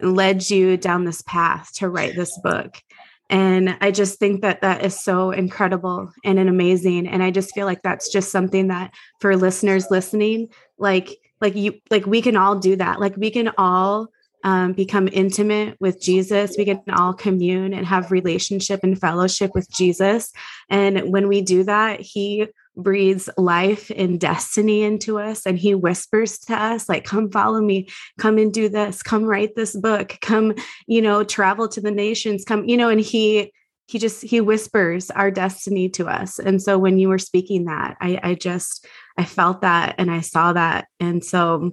led 0.00 0.48
you 0.50 0.76
down 0.76 1.04
this 1.04 1.22
path 1.22 1.72
to 1.74 1.88
write 1.88 2.14
this 2.16 2.38
book 2.42 2.82
and 3.30 3.76
I 3.80 3.90
just 3.90 4.18
think 4.18 4.42
that 4.42 4.60
that 4.60 4.84
is 4.84 4.98
so 4.98 5.30
incredible 5.30 6.12
and 6.24 6.38
an 6.38 6.48
amazing. 6.48 7.08
And 7.08 7.22
I 7.22 7.30
just 7.30 7.54
feel 7.54 7.66
like 7.66 7.82
that's 7.82 8.12
just 8.12 8.30
something 8.30 8.68
that 8.68 8.92
for 9.20 9.36
listeners 9.36 9.90
listening, 9.90 10.48
like, 10.78 11.18
like 11.40 11.56
you, 11.56 11.80
like 11.90 12.06
we 12.06 12.20
can 12.20 12.36
all 12.36 12.58
do 12.58 12.76
that. 12.76 13.00
Like 13.00 13.16
we 13.16 13.30
can 13.30 13.50
all 13.56 14.08
um, 14.44 14.74
become 14.74 15.08
intimate 15.10 15.76
with 15.80 16.02
Jesus. 16.02 16.54
We 16.58 16.66
can 16.66 16.82
all 16.94 17.14
commune 17.14 17.72
and 17.72 17.86
have 17.86 18.12
relationship 18.12 18.80
and 18.82 19.00
fellowship 19.00 19.52
with 19.54 19.70
Jesus. 19.70 20.30
And 20.68 21.10
when 21.10 21.28
we 21.28 21.40
do 21.40 21.64
that, 21.64 22.00
He 22.00 22.46
breathes 22.76 23.28
life 23.36 23.90
and 23.96 24.20
destiny 24.20 24.82
into 24.82 25.18
us 25.18 25.46
and 25.46 25.58
he 25.58 25.74
whispers 25.74 26.38
to 26.38 26.54
us 26.54 26.88
like 26.88 27.04
come 27.04 27.30
follow 27.30 27.60
me. 27.60 27.88
Come 28.18 28.38
and 28.38 28.52
do 28.52 28.68
this. 28.68 29.02
Come 29.02 29.24
write 29.24 29.54
this 29.54 29.76
book. 29.76 30.16
Come 30.20 30.54
you 30.86 31.00
know 31.00 31.24
travel 31.24 31.68
to 31.68 31.80
the 31.80 31.90
nations. 31.90 32.44
Come 32.44 32.64
you 32.64 32.76
know 32.76 32.88
and 32.88 33.00
he 33.00 33.52
he 33.86 33.98
just 33.98 34.22
he 34.22 34.40
whispers 34.40 35.10
our 35.10 35.30
destiny 35.30 35.88
to 35.90 36.06
us. 36.06 36.38
And 36.38 36.60
so 36.60 36.78
when 36.78 36.98
you 36.98 37.08
were 37.08 37.18
speaking 37.18 37.66
that 37.66 37.96
i 38.00 38.18
i 38.22 38.34
just 38.34 38.86
i 39.16 39.24
felt 39.24 39.60
that 39.60 39.94
and 39.98 40.10
i 40.10 40.20
saw 40.20 40.52
that. 40.52 40.86
And 41.00 41.24
so 41.24 41.70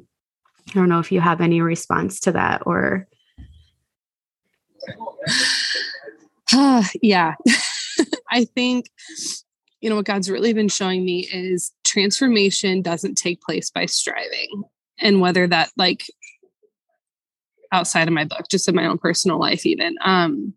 i 0.69 0.73
don't 0.73 0.89
know 0.89 0.99
if 0.99 1.11
you 1.11 1.21
have 1.21 1.41
any 1.41 1.61
response 1.61 2.19
to 2.21 2.33
that 2.33 2.63
or 2.65 3.07
yeah. 7.01 7.35
I 8.31 8.45
think 8.45 8.85
you 9.81 9.89
know, 9.89 9.97
what 9.97 10.05
God's 10.05 10.29
really 10.29 10.53
been 10.53 10.69
showing 10.69 11.03
me 11.03 11.27
is 11.31 11.71
transformation 11.83 12.81
doesn't 12.81 13.15
take 13.15 13.41
place 13.41 13.69
by 13.69 13.87
striving. 13.87 14.63
And 14.99 15.19
whether 15.19 15.47
that 15.47 15.71
like 15.75 16.05
outside 17.71 18.07
of 18.07 18.13
my 18.13 18.25
book, 18.25 18.45
just 18.49 18.69
in 18.69 18.75
my 18.75 18.85
own 18.85 18.99
personal 18.99 19.39
life, 19.39 19.65
even, 19.65 19.95
um, 20.03 20.53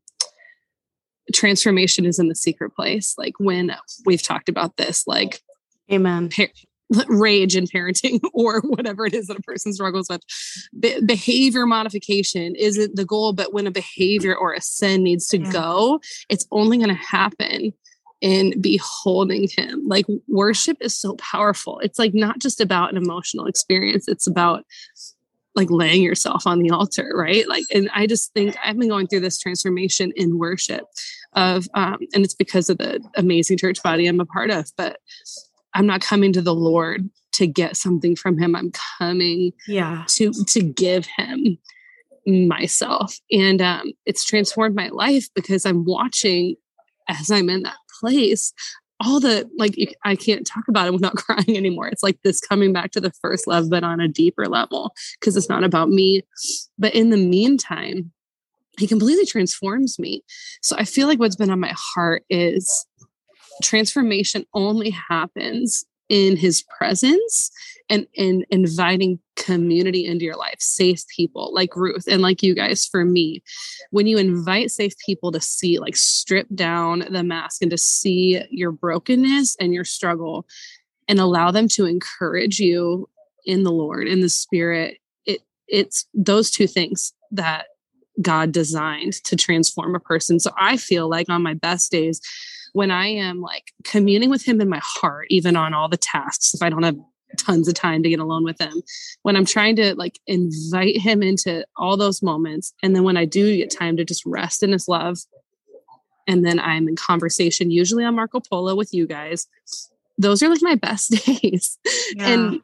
transformation 1.33 2.05
is 2.05 2.19
in 2.19 2.29
the 2.29 2.35
secret 2.35 2.75
place. 2.75 3.15
Like 3.17 3.35
when 3.39 3.75
we've 4.05 4.23
talked 4.23 4.51
about 4.51 4.77
this, 4.77 5.07
like, 5.07 5.41
amen. 5.91 6.29
Par- 6.29 6.49
rage 7.09 7.57
in 7.57 7.65
parenting 7.65 8.21
or 8.35 8.61
whatever 8.61 9.07
it 9.07 9.15
is 9.15 9.29
that 9.29 9.39
a 9.39 9.43
person 9.43 9.73
struggles 9.73 10.09
with. 10.11 10.21
Be- 10.79 11.01
behavior 11.01 11.65
modification 11.67 12.55
isn't 12.57 12.95
the 12.95 13.07
goal, 13.07 13.33
but 13.33 13.55
when 13.55 13.67
a 13.67 13.71
behavior 13.71 14.37
or 14.37 14.53
a 14.53 14.61
sin 14.61 15.03
needs 15.03 15.29
to 15.29 15.39
yeah. 15.39 15.51
go, 15.51 16.01
it's 16.29 16.47
only 16.51 16.77
going 16.77 16.91
to 16.91 16.95
happen 16.95 17.73
in 18.25 18.59
beholding 18.59 19.47
him. 19.55 19.87
Like 19.87 20.07
worship 20.29 20.79
is 20.81 20.97
so 20.97 21.15
powerful. 21.17 21.79
It's 21.81 21.99
like 21.99 22.15
not 22.15 22.39
just 22.39 22.59
about 22.59 22.91
an 22.91 22.97
emotional 22.97 23.45
experience, 23.45 24.09
it's 24.09 24.27
about 24.27 24.65
like 25.55 25.69
laying 25.71 26.03
yourself 26.03 26.47
on 26.47 26.59
the 26.61 26.71
altar, 26.71 27.13
right? 27.15 27.47
Like, 27.47 27.65
and 27.73 27.91
I 27.95 28.07
just 28.07 28.33
think 28.33 28.57
I've 28.65 28.79
been 28.79 28.89
going 28.89 29.09
through 29.09 29.21
this 29.21 29.39
transformation 29.39 30.11
in 30.17 30.39
worship 30.39 30.87
of, 31.35 31.69
um, 31.75 31.99
and 32.15 32.25
it's 32.25 32.35
because 32.35 32.71
of 32.71 32.79
the 32.79 33.07
amazing 33.15 33.59
church 33.59 33.83
body 33.83 34.07
I'm 34.07 34.21
a 34.21 34.25
part 34.25 34.51
of, 34.51 34.73
but 34.79 35.01
I'm 35.75 35.87
not 35.87 36.01
coming 36.01 36.33
to 36.33 36.41
the 36.41 36.55
Lord 36.55 37.11
to 37.35 37.47
get 37.47 37.77
something 37.77 38.17
from 38.17 38.39
him. 38.39 38.57
I'm 38.57 38.73
coming 38.99 39.53
yeah. 39.69 40.05
to, 40.09 40.33
to 40.33 40.63
give 40.63 41.07
him 41.19 41.59
myself. 42.27 43.19
And 43.31 43.61
um, 43.61 43.93
it's 44.07 44.25
transformed 44.25 44.75
my 44.75 44.89
life 44.89 45.29
because 45.35 45.67
I'm 45.67 45.85
watching 45.85 46.57
as 47.07 47.31
I'm 47.31 47.51
in 47.51 47.65
that 47.65 47.77
place 48.05 48.53
all 49.01 49.19
the 49.21 49.49
like 49.59 49.77
i 50.05 50.15
can't 50.15 50.47
talk 50.47 50.65
about 50.69 50.87
it 50.87 50.93
without 50.93 51.17
crying 51.25 51.57
anymore. 51.57 51.89
It's 51.89 52.03
like 52.03 52.19
this 52.23 52.41
coming 52.41 52.73
back 52.73 52.91
to 52.93 53.01
the 53.01 53.13
first 53.21 53.47
love 53.47 53.71
but 53.71 53.85
on 53.85 54.01
a 54.01 54.09
deeper 54.09 54.47
level 54.47 54.93
because 55.19 55.37
it's 55.37 55.49
not 55.49 55.65
about 55.65 55.89
me. 55.89 56.23
But 56.79 56.95
in 56.95 57.11
the 57.11 57.17
meantime 57.17 58.13
he 58.77 58.89
completely 58.89 59.27
transforms 59.27 59.99
me. 59.99 60.23
So 60.63 60.77
i 60.79 60.85
feel 60.85 61.09
like 61.09 61.19
what's 61.19 61.37
been 61.37 61.51
on 61.51 61.61
my 61.61 61.75
heart 61.77 62.25
is 62.31 62.87
transformation 63.63 64.45
only 64.55 64.91
happens 64.91 65.85
in 66.09 66.37
his 66.37 66.63
presence 66.77 67.51
and 67.89 68.07
in 68.15 68.45
inviting 68.51 69.19
community 69.37 70.07
into 70.07 70.25
your 70.25 70.37
life 70.37 70.57
safe 70.59 71.07
people 71.09 71.53
like 71.53 71.77
ruth 71.77 72.07
and 72.09 72.23
like 72.23 72.43
you 72.43 72.55
guys 72.55 72.87
for 72.87 73.05
me. 73.05 73.43
When 73.91 74.07
you 74.07 74.19
invite 74.19 74.71
safe 74.71 74.95
people 75.05 75.33
to 75.33 75.41
see 75.41 75.79
like 75.79 75.97
strip 75.97 76.47
down 76.55 77.05
the 77.11 77.23
mask 77.23 77.63
and 77.63 77.71
to 77.71 77.79
see 77.79 78.43
your 78.51 78.73
brokenness 78.73 79.57
and 79.61 79.75
your 79.75 79.85
struggle 79.85 80.47
and 81.09 81.19
allow 81.19 81.51
them 81.51 81.69
to 81.69 81.87
encourage 81.87 82.59
you 82.59 83.09
in 83.47 83.63
the 83.63 83.73
lord 83.73 84.09
in 84.09 84.21
the 84.21 84.29
spirit 84.31 84.97
it 85.27 85.43
it's 85.69 86.07
those 86.15 86.51
two 86.51 86.67
things 86.67 87.13
that 87.31 87.67
god 88.23 88.53
designed 88.53 89.13
to 89.25 89.37
transform 89.37 89.95
a 89.95 90.01
person. 90.01 90.41
So 90.41 90.51
i 90.57 90.77
feel 90.79 91.09
like 91.11 91.29
on 91.29 91.43
my 91.43 91.55
best 91.55 91.91
days 91.91 92.21
when 92.75 92.91
I 92.91 93.07
am 93.07 93.41
like 93.41 93.73
communing 93.85 94.31
with 94.31 94.45
him 94.45 94.61
in 94.61 94.69
my 94.69 94.81
heart, 94.83 95.29
even 95.31 95.55
on 95.55 95.73
all 95.75 95.89
the 95.89 95.97
tasks, 95.97 96.55
if 96.55 96.61
I 96.61 96.71
don't 96.71 96.83
have 96.83 96.99
tons 97.39 97.69
of 97.69 97.75
time 97.75 98.03
to 98.03 98.09
get 98.09 98.21
alone 98.21 98.45
with 98.45 98.61
him, 98.61 98.83
when 99.23 99.37
I'm 99.37 99.45
trying 99.45 99.77
to 99.77 99.95
like 99.95 100.19
invite 100.27 100.97
him 100.97 101.23
into 101.23 101.65
all 101.77 101.97
those 101.97 102.23
moments. 102.23 102.75
And 102.83 102.95
then 102.95 103.03
when 103.03 103.17
I 103.17 103.25
do 103.25 103.57
get 103.57 103.71
time 103.71 103.97
to 103.97 104.05
just 104.05 104.25
rest 104.27 104.63
in 104.63 104.73
his 104.73 104.89
love, 104.89 105.19
and 106.27 106.45
then 106.45 106.59
I'm 106.59 106.89
in 106.89 106.97
conversation, 106.97 107.71
usually 107.71 108.05
on 108.05 108.15
Marco 108.15 108.41
Polo 108.41 108.75
with 108.75 108.95
you 108.95 109.07
guys, 109.07 109.47
those 110.19 110.43
are 110.43 110.49
like 110.49 110.63
my 110.63 110.75
best 110.75 111.11
days. 111.27 111.79
Yeah. 112.15 112.29
And 112.29 112.61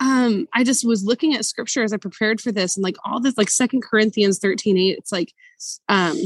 um, 0.00 0.48
I 0.52 0.64
just 0.64 0.84
was 0.86 1.04
looking 1.04 1.34
at 1.34 1.44
scripture 1.44 1.82
as 1.82 1.92
I 1.92 1.96
prepared 1.96 2.40
for 2.40 2.52
this 2.52 2.76
and 2.76 2.84
like 2.84 2.96
all 3.04 3.20
this, 3.20 3.38
like 3.38 3.50
Second 3.50 3.82
Corinthians 3.82 4.38
13, 4.38 4.76
8, 4.76 4.98
it's 4.98 5.12
like, 5.12 5.32
um, 5.88 6.16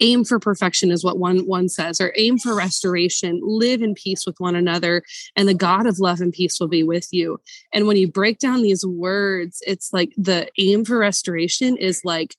aim 0.00 0.24
for 0.24 0.38
perfection 0.38 0.90
is 0.90 1.04
what 1.04 1.18
one 1.18 1.46
one 1.46 1.68
says 1.68 2.00
or 2.00 2.12
aim 2.16 2.38
for 2.38 2.54
restoration. 2.54 3.40
Live 3.42 3.82
in 3.82 3.94
peace 3.94 4.24
with 4.26 4.38
one 4.38 4.54
another 4.54 5.02
and 5.36 5.48
the 5.48 5.54
god 5.54 5.86
of 5.86 5.98
love 5.98 6.20
and 6.20 6.32
peace 6.32 6.58
will 6.60 6.68
be 6.68 6.82
with 6.82 7.08
you. 7.12 7.40
And 7.72 7.86
when 7.86 7.96
you 7.96 8.08
break 8.08 8.38
down 8.38 8.62
these 8.62 8.84
words 8.84 9.62
it's 9.66 9.92
like 9.92 10.12
the 10.16 10.48
aim 10.58 10.84
for 10.84 10.98
restoration 10.98 11.76
is 11.76 12.02
like 12.04 12.36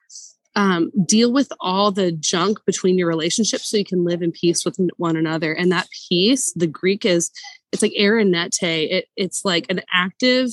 um, 0.55 0.91
deal 1.07 1.33
with 1.33 1.51
all 1.61 1.91
the 1.91 2.11
junk 2.11 2.59
between 2.65 2.97
your 2.97 3.07
relationships 3.07 3.69
so 3.69 3.77
you 3.77 3.85
can 3.85 4.05
live 4.05 4.21
in 4.21 4.31
peace 4.31 4.63
with 4.63 4.77
one 4.97 5.15
another. 5.15 5.51
And 5.53 5.71
that 5.71 5.87
peace 6.09 6.53
the 6.53 6.67
greek 6.67 7.05
is 7.05 7.31
it's 7.71 7.81
like 7.81 7.93
eirene 7.99 8.33
it, 8.61 9.07
it's 9.15 9.43
like 9.43 9.65
an 9.69 9.81
active 9.93 10.51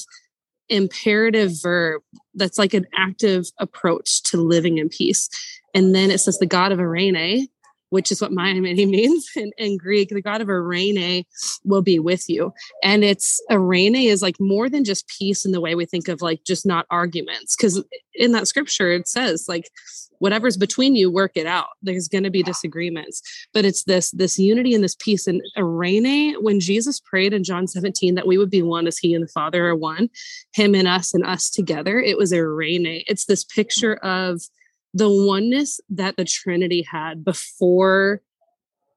imperative 0.70 1.52
verb 1.60 2.00
that's 2.34 2.56
like 2.56 2.72
an 2.74 2.86
active 2.96 3.46
approach 3.58 4.22
to 4.22 4.36
living 4.36 4.78
in 4.78 4.88
peace 4.88 5.28
and 5.74 5.94
then 5.94 6.10
it 6.10 6.18
says 6.18 6.38
the 6.38 6.46
God 6.46 6.72
of 6.72 6.80
Irene, 6.80 7.48
which 7.90 8.10
is 8.10 8.20
what 8.20 8.32
my 8.32 8.52
name 8.52 8.62
means 8.90 9.28
in, 9.36 9.52
in 9.58 9.76
Greek. 9.76 10.08
The 10.08 10.22
God 10.22 10.40
of 10.40 10.48
Irene 10.48 11.24
will 11.64 11.82
be 11.82 11.98
with 11.98 12.28
you. 12.28 12.52
And 12.82 13.04
it's 13.04 13.40
Irene 13.50 13.96
is 13.96 14.22
like 14.22 14.36
more 14.40 14.68
than 14.68 14.84
just 14.84 15.08
peace 15.08 15.44
in 15.44 15.52
the 15.52 15.60
way 15.60 15.74
we 15.74 15.84
think 15.84 16.08
of 16.08 16.22
like 16.22 16.44
just 16.44 16.64
not 16.64 16.86
arguments. 16.90 17.56
Because 17.56 17.84
in 18.14 18.32
that 18.32 18.48
scripture, 18.48 18.92
it 18.92 19.08
says 19.08 19.46
like 19.48 19.70
whatever's 20.18 20.56
between 20.56 20.94
you, 20.94 21.10
work 21.10 21.32
it 21.34 21.46
out. 21.46 21.68
There's 21.82 22.08
going 22.08 22.24
to 22.24 22.30
be 22.30 22.42
disagreements, 22.42 23.22
but 23.52 23.64
it's 23.64 23.84
this 23.84 24.10
this 24.12 24.38
unity 24.38 24.74
and 24.74 24.84
this 24.84 24.96
peace. 24.96 25.26
And 25.26 25.42
Irene, 25.56 26.34
when 26.40 26.60
Jesus 26.60 27.00
prayed 27.00 27.32
in 27.32 27.42
John 27.42 27.66
17 27.66 28.14
that 28.14 28.26
we 28.26 28.38
would 28.38 28.50
be 28.50 28.62
one 28.62 28.86
as 28.86 28.98
He 28.98 29.14
and 29.14 29.24
the 29.24 29.32
Father 29.32 29.68
are 29.68 29.76
one, 29.76 30.10
Him 30.52 30.74
and 30.74 30.86
us 30.86 31.12
and 31.12 31.24
us 31.24 31.50
together, 31.50 31.98
it 31.98 32.16
was 32.16 32.32
Irene. 32.32 33.02
It's 33.08 33.24
this 33.24 33.44
picture 33.44 33.94
of 33.96 34.42
the 34.94 35.10
oneness 35.10 35.80
that 35.90 36.16
the 36.16 36.24
Trinity 36.24 36.82
had 36.82 37.24
before 37.24 38.22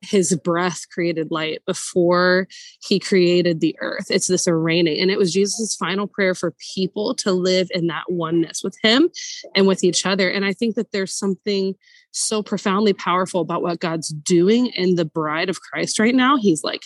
his 0.03 0.35
breath 0.43 0.85
created 0.89 1.31
light 1.31 1.61
before 1.65 2.47
he 2.85 2.99
created 2.99 3.61
the 3.61 3.75
earth. 3.79 4.07
It's 4.09 4.27
this 4.27 4.47
eirene. 4.47 5.01
And 5.01 5.09
it 5.09 5.17
was 5.17 5.33
Jesus' 5.33 5.75
final 5.75 6.07
prayer 6.07 6.35
for 6.35 6.53
people 6.75 7.15
to 7.15 7.31
live 7.31 7.69
in 7.71 7.87
that 7.87 8.03
oneness 8.09 8.61
with 8.63 8.77
him 8.83 9.09
and 9.55 9.67
with 9.67 9.83
each 9.83 10.05
other. 10.05 10.29
And 10.29 10.45
I 10.45 10.53
think 10.53 10.75
that 10.75 10.91
there's 10.91 11.13
something 11.13 11.75
so 12.11 12.43
profoundly 12.43 12.93
powerful 12.93 13.41
about 13.41 13.61
what 13.61 13.79
God's 13.79 14.09
doing 14.09 14.67
in 14.67 14.95
the 14.95 15.05
bride 15.05 15.49
of 15.49 15.61
Christ 15.61 15.99
right 15.99 16.15
now. 16.15 16.37
He's 16.37 16.63
like 16.63 16.83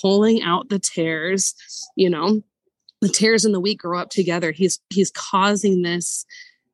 pulling 0.00 0.42
out 0.42 0.68
the 0.68 0.78
tares, 0.78 1.54
you 1.96 2.08
know, 2.08 2.42
the 3.00 3.08
tares 3.08 3.44
and 3.44 3.54
the 3.54 3.60
wheat 3.60 3.78
grow 3.78 3.98
up 3.98 4.10
together. 4.10 4.52
He's 4.52 4.78
he's 4.90 5.10
causing 5.10 5.82
this 5.82 6.24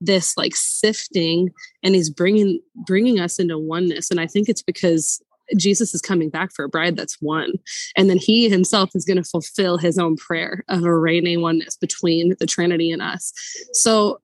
this 0.00 0.37
like 0.37 0.55
sifting 0.55 1.50
and 1.83 1.95
he's 1.95 2.11
bringing 2.11 2.61
bringing 2.75 3.21
us 3.21 3.38
into 3.38 3.59
oneness. 3.59 4.11
And 4.11 4.21
i 4.21 4.26
think 4.26 4.49
it's 4.49 4.62
because 4.62 5.21
jesus 5.57 5.95
is 5.95 6.00
coming 6.00 6.29
back 6.29 6.50
for 6.53 6.65
a 6.65 6.69
bride 6.69 6.97
that's 6.97 7.21
one. 7.21 7.53
And 7.97 8.11
then 8.11 8.19
he 8.19 8.49
himself 8.49 8.91
is 8.95 9.05
going 9.05 9.23
to 9.23 9.29
fulfill 9.29 9.79
his 9.79 9.99
own 9.99 10.17
prayer 10.17 10.65
of 10.69 10.85
a 10.85 10.97
reigning 10.97 11.41
oneness 11.41 11.76
between 11.76 12.35
the 12.38 12.47
trinity 12.47 12.91
and 12.91 13.03
us. 13.03 13.33
So 13.73 14.21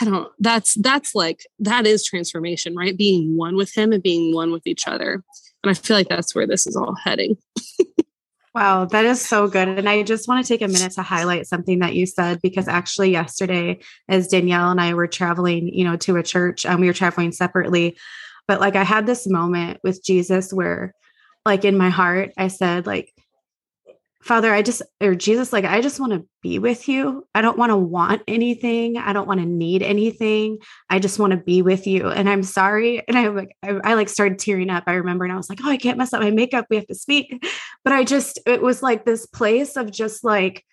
i 0.00 0.04
don't 0.04 0.28
that's 0.40 0.74
that's 0.82 1.14
like 1.14 1.46
that 1.58 1.86
is 1.86 2.04
transformation 2.04 2.74
right? 2.74 2.96
Being 2.96 3.36
one 3.36 3.56
with 3.56 3.76
him 3.76 3.92
and 3.92 4.02
being 4.02 4.34
one 4.34 4.52
with 4.52 4.66
each 4.66 4.86
other. 4.86 5.22
And 5.62 5.70
i 5.70 5.74
feel 5.74 5.96
like 5.96 6.08
that's 6.08 6.34
where 6.34 6.46
this 6.46 6.66
is 6.66 6.76
all 6.76 6.94
heading 7.02 7.36
Wow, 8.56 8.86
that 8.86 9.04
is 9.04 9.20
so 9.20 9.48
good. 9.48 9.68
And 9.68 9.86
I 9.86 10.02
just 10.02 10.28
want 10.28 10.42
to 10.42 10.48
take 10.48 10.62
a 10.62 10.72
minute 10.72 10.92
to 10.92 11.02
highlight 11.02 11.46
something 11.46 11.80
that 11.80 11.94
you 11.94 12.06
said 12.06 12.40
because 12.40 12.68
actually 12.68 13.10
yesterday, 13.10 13.80
as 14.08 14.28
Danielle 14.28 14.70
and 14.70 14.80
I 14.80 14.94
were 14.94 15.06
traveling, 15.06 15.68
you 15.68 15.84
know, 15.84 15.96
to 15.98 16.16
a 16.16 16.22
church, 16.22 16.64
and 16.64 16.76
um, 16.76 16.80
we 16.80 16.86
were 16.86 16.94
traveling 16.94 17.32
separately, 17.32 17.98
but 18.48 18.58
like 18.58 18.74
I 18.74 18.82
had 18.82 19.04
this 19.04 19.26
moment 19.26 19.80
with 19.84 20.02
Jesus 20.02 20.54
where, 20.54 20.94
like 21.44 21.66
in 21.66 21.76
my 21.76 21.90
heart, 21.90 22.32
I 22.38 22.48
said, 22.48 22.86
like, 22.86 23.12
Father, 24.26 24.52
I 24.52 24.60
just, 24.60 24.82
or 25.00 25.14
Jesus, 25.14 25.52
like, 25.52 25.64
I 25.64 25.80
just 25.80 26.00
want 26.00 26.12
to 26.12 26.26
be 26.42 26.58
with 26.58 26.88
you. 26.88 27.24
I 27.32 27.42
don't 27.42 27.56
want 27.56 27.70
to 27.70 27.76
want 27.76 28.22
anything. 28.26 28.96
I 28.96 29.12
don't 29.12 29.28
want 29.28 29.38
to 29.38 29.46
need 29.46 29.84
anything. 29.84 30.58
I 30.90 30.98
just 30.98 31.20
want 31.20 31.30
to 31.30 31.36
be 31.36 31.62
with 31.62 31.86
you. 31.86 32.08
And 32.08 32.28
I'm 32.28 32.42
sorry. 32.42 33.06
And 33.06 33.16
I 33.16 33.28
like, 33.28 33.56
I, 33.62 33.78
I, 33.84 33.94
like 33.94 34.08
started 34.08 34.40
tearing 34.40 34.68
up. 34.68 34.82
I 34.88 34.94
remember, 34.94 35.24
and 35.24 35.32
I 35.32 35.36
was 35.36 35.48
like, 35.48 35.60
oh, 35.62 35.70
I 35.70 35.76
can't 35.76 35.96
mess 35.96 36.12
up 36.12 36.22
my 36.22 36.32
makeup. 36.32 36.66
We 36.68 36.74
have 36.74 36.88
to 36.88 36.94
speak. 36.96 37.46
But 37.84 37.92
I 37.92 38.02
just, 38.02 38.40
it 38.46 38.62
was 38.62 38.82
like 38.82 39.04
this 39.04 39.26
place 39.26 39.76
of 39.76 39.92
just 39.92 40.24
like, 40.24 40.64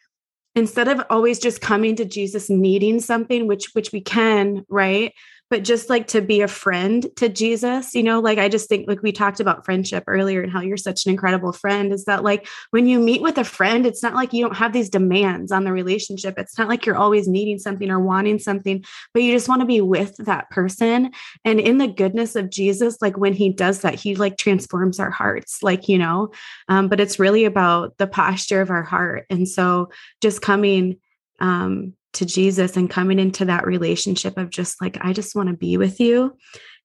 instead 0.55 0.87
of 0.87 1.05
always 1.11 1.37
just 1.37 1.61
coming 1.61 1.95
to 1.97 2.05
Jesus 2.05 2.49
needing 2.49 2.99
something, 2.99 3.45
which, 3.45 3.67
which 3.73 3.91
we 3.91 4.01
can, 4.01 4.65
right? 4.67 5.13
But 5.53 5.63
just 5.63 5.87
like 5.87 6.07
to 6.07 6.19
be 6.19 6.41
a 6.41 6.47
friend 6.47 7.05
to 7.15 7.29
Jesus, 7.29 7.93
you 7.93 8.01
know, 8.01 8.19
like 8.19 8.39
I 8.39 8.49
just 8.49 8.67
think 8.67 8.87
like 8.87 9.03
we 9.03 9.11
talked 9.11 9.39
about 9.39 9.63
friendship 9.65 10.03
earlier 10.07 10.41
and 10.41 10.51
how 10.51 10.61
you're 10.61 10.77
such 10.77 11.05
an 11.05 11.11
incredible 11.11 11.53
friend 11.53 11.93
is 11.93 12.05
that 12.05 12.23
like 12.23 12.47
when 12.71 12.87
you 12.87 12.99
meet 12.99 13.21
with 13.21 13.37
a 13.37 13.43
friend, 13.43 13.85
it's 13.85 14.01
not 14.01 14.15
like 14.15 14.33
you 14.33 14.43
don't 14.43 14.57
have 14.57 14.73
these 14.73 14.89
demands 14.89 15.51
on 15.51 15.63
the 15.63 15.71
relationship. 15.71 16.39
It's 16.39 16.57
not 16.57 16.69
like 16.69 16.87
you're 16.87 16.97
always 16.97 17.27
needing 17.27 17.59
something 17.59 17.91
or 17.91 17.99
wanting 17.99 18.39
something, 18.39 18.83
but 19.13 19.21
you 19.21 19.31
just 19.31 19.47
want 19.47 19.61
to 19.61 19.67
be 19.67 19.79
with 19.79 20.17
that 20.25 20.49
person. 20.49 21.11
And 21.45 21.59
in 21.59 21.77
the 21.77 21.87
goodness 21.87 22.35
of 22.35 22.49
Jesus, 22.49 22.97
like 22.99 23.15
when 23.15 23.33
he 23.33 23.53
does 23.53 23.81
that, 23.81 23.93
he 23.93 24.15
like 24.15 24.37
transforms 24.37 24.99
our 24.99 25.11
hearts, 25.11 25.61
like, 25.61 25.87
you 25.87 25.99
know, 25.99 26.31
um, 26.67 26.87
but 26.87 26.99
it's 26.99 27.19
really 27.19 27.45
about 27.45 27.95
the 27.99 28.07
posture 28.07 28.61
of 28.61 28.71
our 28.71 28.81
heart. 28.81 29.27
And 29.29 29.47
so 29.47 29.91
just 30.19 30.41
coming 30.41 30.97
um, 31.39 31.93
to 32.13 32.25
Jesus 32.25 32.77
and 32.77 32.89
coming 32.89 33.19
into 33.19 33.45
that 33.45 33.65
relationship 33.65 34.37
of 34.37 34.49
just 34.49 34.81
like, 34.81 34.97
I 35.01 35.13
just 35.13 35.35
want 35.35 35.49
to 35.49 35.55
be 35.55 35.77
with 35.77 35.99
you. 35.99 36.37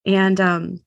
And 0.06 0.40
um, 0.40 0.80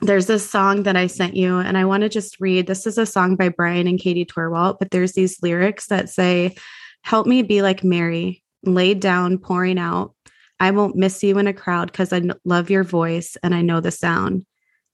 there's 0.00 0.26
this 0.26 0.48
song 0.48 0.82
that 0.82 0.96
I 0.96 1.06
sent 1.06 1.36
you, 1.36 1.58
and 1.58 1.78
I 1.78 1.86
want 1.86 2.02
to 2.02 2.08
just 2.08 2.38
read. 2.40 2.66
This 2.66 2.86
is 2.86 2.98
a 2.98 3.06
song 3.06 3.36
by 3.36 3.48
Brian 3.48 3.86
and 3.86 3.98
Katie 3.98 4.26
Torwalt, 4.26 4.78
but 4.78 4.90
there's 4.90 5.12
these 5.12 5.42
lyrics 5.42 5.86
that 5.86 6.10
say, 6.10 6.54
Help 7.02 7.26
me 7.26 7.42
be 7.42 7.62
like 7.62 7.84
Mary, 7.84 8.42
laid 8.64 9.00
down, 9.00 9.38
pouring 9.38 9.78
out. 9.78 10.14
I 10.58 10.72
won't 10.72 10.96
miss 10.96 11.22
you 11.22 11.38
in 11.38 11.46
a 11.46 11.52
crowd 11.52 11.92
because 11.92 12.12
I 12.12 12.22
love 12.44 12.68
your 12.68 12.82
voice 12.82 13.36
and 13.42 13.54
I 13.54 13.62
know 13.62 13.80
the 13.80 13.90
sound. 13.90 14.44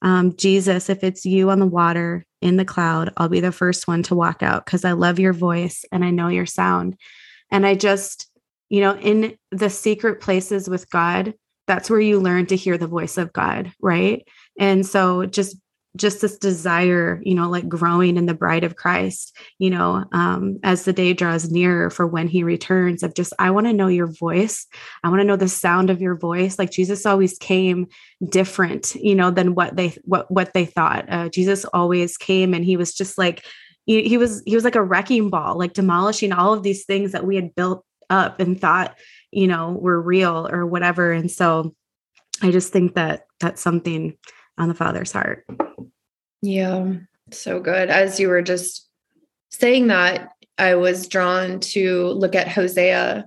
Um, 0.02 0.36
Jesus, 0.36 0.90
if 0.90 1.04
it's 1.04 1.24
you 1.24 1.50
on 1.50 1.60
the 1.60 1.66
water 1.66 2.26
in 2.42 2.56
the 2.56 2.64
cloud, 2.64 3.12
I'll 3.16 3.28
be 3.28 3.40
the 3.40 3.52
first 3.52 3.88
one 3.88 4.02
to 4.04 4.14
walk 4.14 4.42
out 4.42 4.66
because 4.66 4.84
I 4.84 4.92
love 4.92 5.20
your 5.20 5.32
voice 5.32 5.84
and 5.90 6.04
I 6.04 6.10
know 6.10 6.28
your 6.28 6.44
sound. 6.46 6.98
And 7.50 7.64
I 7.64 7.76
just, 7.76 8.28
you 8.72 8.80
know, 8.80 8.96
in 8.96 9.36
the 9.50 9.68
secret 9.68 10.22
places 10.22 10.66
with 10.66 10.88
God, 10.88 11.34
that's 11.66 11.90
where 11.90 12.00
you 12.00 12.18
learn 12.18 12.46
to 12.46 12.56
hear 12.56 12.78
the 12.78 12.86
voice 12.86 13.18
of 13.18 13.30
God, 13.30 13.70
right? 13.82 14.26
And 14.58 14.86
so 14.86 15.26
just 15.26 15.56
just 15.94 16.22
this 16.22 16.38
desire, 16.38 17.20
you 17.22 17.34
know, 17.34 17.50
like 17.50 17.68
growing 17.68 18.16
in 18.16 18.24
the 18.24 18.32
bride 18.32 18.64
of 18.64 18.76
Christ, 18.76 19.36
you 19.58 19.68
know, 19.68 20.06
um, 20.12 20.58
as 20.62 20.84
the 20.86 20.92
day 20.94 21.12
draws 21.12 21.50
nearer 21.50 21.90
for 21.90 22.06
when 22.06 22.28
he 22.28 22.42
returns, 22.42 23.02
of 23.02 23.12
just, 23.14 23.34
I 23.38 23.50
want 23.50 23.66
to 23.66 23.74
know 23.74 23.88
your 23.88 24.06
voice. 24.06 24.66
I 25.04 25.10
want 25.10 25.20
to 25.20 25.26
know 25.26 25.36
the 25.36 25.48
sound 25.48 25.90
of 25.90 26.00
your 26.00 26.16
voice. 26.16 26.58
Like 26.58 26.70
Jesus 26.70 27.04
always 27.04 27.36
came 27.36 27.88
different, 28.26 28.94
you 28.94 29.14
know, 29.14 29.30
than 29.30 29.54
what 29.54 29.76
they, 29.76 29.94
what, 30.04 30.30
what 30.30 30.54
they 30.54 30.64
thought. 30.64 31.04
Uh, 31.12 31.28
Jesus 31.28 31.66
always 31.66 32.16
came 32.16 32.54
and 32.54 32.64
he 32.64 32.78
was 32.78 32.94
just 32.94 33.18
like, 33.18 33.44
he, 33.84 34.08
he 34.08 34.16
was, 34.16 34.42
he 34.46 34.54
was 34.54 34.64
like 34.64 34.76
a 34.76 34.82
wrecking 34.82 35.28
ball, 35.28 35.58
like 35.58 35.74
demolishing 35.74 36.32
all 36.32 36.54
of 36.54 36.62
these 36.62 36.86
things 36.86 37.12
that 37.12 37.26
we 37.26 37.36
had 37.36 37.54
built 37.54 37.84
up 38.12 38.38
and 38.38 38.60
thought, 38.60 38.96
you 39.32 39.48
know, 39.48 39.72
were 39.72 40.00
real 40.00 40.48
or 40.50 40.66
whatever. 40.66 41.10
And 41.10 41.30
so 41.30 41.74
I 42.42 42.50
just 42.50 42.72
think 42.72 42.94
that 42.94 43.26
that's 43.40 43.62
something 43.62 44.16
on 44.58 44.68
the 44.68 44.74
father's 44.74 45.12
heart. 45.12 45.46
Yeah, 46.42 46.94
so 47.30 47.60
good. 47.60 47.88
As 47.88 48.20
you 48.20 48.28
were 48.28 48.42
just 48.42 48.88
saying 49.50 49.88
that, 49.88 50.32
I 50.58 50.74
was 50.74 51.08
drawn 51.08 51.60
to 51.60 52.08
look 52.08 52.34
at 52.34 52.48
Hosea 52.48 53.24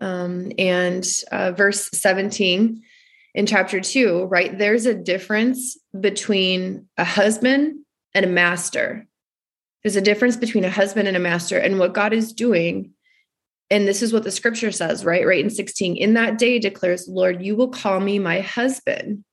um, 0.00 0.52
and 0.58 1.06
uh, 1.30 1.52
verse 1.52 1.88
17 1.92 2.82
in 3.34 3.46
chapter 3.46 3.80
two, 3.80 4.24
right? 4.24 4.56
There's 4.56 4.86
a 4.86 4.94
difference 4.94 5.78
between 5.98 6.88
a 6.96 7.04
husband 7.04 7.84
and 8.14 8.24
a 8.24 8.28
master. 8.28 9.06
There's 9.82 9.96
a 9.96 10.00
difference 10.00 10.36
between 10.36 10.64
a 10.64 10.70
husband 10.70 11.06
and 11.06 11.16
a 11.16 11.20
master. 11.20 11.58
And 11.58 11.78
what 11.78 11.94
God 11.94 12.12
is 12.12 12.32
doing 12.32 12.92
and 13.70 13.86
this 13.86 14.02
is 14.02 14.12
what 14.12 14.22
the 14.22 14.30
scripture 14.30 14.70
says, 14.70 15.04
right? 15.04 15.26
Right 15.26 15.42
in 15.42 15.50
16. 15.50 15.96
In 15.96 16.14
that 16.14 16.38
day 16.38 16.58
declares 16.58 17.06
the 17.06 17.12
Lord, 17.12 17.42
you 17.42 17.56
will 17.56 17.68
call 17.68 17.98
me 18.00 18.18
my 18.18 18.40
husband. 18.40 19.24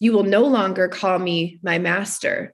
You 0.00 0.12
will 0.12 0.22
no 0.22 0.44
longer 0.44 0.88
call 0.88 1.18
me 1.18 1.58
my 1.62 1.78
master. 1.78 2.52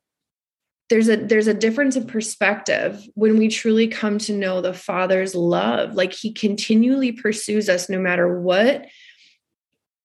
There's 0.88 1.09
a 1.09 1.16
there's 1.16 1.46
a 1.46 1.54
difference 1.54 1.94
in 1.94 2.06
perspective 2.06 3.06
when 3.14 3.38
we 3.38 3.48
truly 3.48 3.87
come 3.87 4.18
to 4.18 4.33
know 4.33 4.61
the 4.61 4.74
Father's 4.74 5.35
love. 5.35 5.94
Like 5.94 6.12
he 6.12 6.33
continually 6.33 7.12
pursues 7.12 7.68
us 7.68 7.88
no 7.88 8.00
matter 8.00 8.40
what 8.40 8.87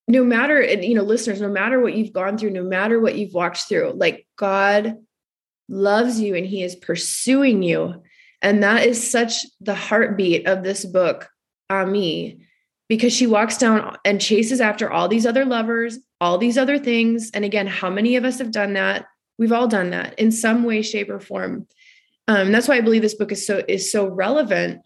no 0.08 0.24
matter 0.24 0.62
and 0.62 0.84
you 0.84 0.94
know 0.94 1.04
listeners 1.04 1.42
no 1.42 1.50
matter 1.50 1.82
what 1.82 1.96
you've 1.96 2.14
gone 2.14 2.38
through 2.38 2.52
no 2.52 2.64
matter 2.64 3.00
what 3.00 3.18
you've 3.18 3.34
walked 3.34 3.62
through 3.68 3.92
like 3.96 4.28
god 4.36 4.98
loves 5.68 6.20
you 6.20 6.36
and 6.36 6.46
he 6.46 6.62
is 6.62 6.76
pursuing 6.76 7.64
you 7.64 8.04
and 8.46 8.62
that 8.62 8.86
is 8.86 9.12
such 9.12 9.44
the 9.60 9.74
heartbeat 9.74 10.48
of 10.48 10.64
this 10.64 10.86
book, 10.86 11.28
Ammi, 11.72 12.42
because 12.88 13.12
she 13.12 13.26
walks 13.26 13.58
down 13.58 13.98
and 14.06 14.22
chases 14.22 14.62
after 14.62 14.92
all 14.92 15.08
these 15.08 15.26
other 15.26 15.46
lovers, 15.46 15.98
all 16.22 16.38
these 16.38 16.56
other 16.56 16.78
things. 16.78 17.32
And 17.34 17.44
again, 17.44 17.66
how 17.66 17.90
many 17.90 18.18
of 18.18 18.24
us 18.24 18.38
have 18.38 18.52
done 18.52 18.74
that? 18.74 19.08
We've 19.40 19.52
all 19.52 19.68
done 19.68 19.90
that 19.90 20.20
in 20.20 20.32
some 20.32 20.64
way, 20.64 20.84
shape, 20.84 21.10
or 21.10 21.20
form. 21.20 21.66
Um, 22.28 22.52
that's 22.52 22.68
why 22.68 22.76
I 22.76 22.82
believe 22.82 23.02
this 23.02 23.16
book 23.16 23.32
is 23.32 23.48
so 23.48 23.64
is 23.68 23.92
so 23.92 24.06
relevant 24.06 24.84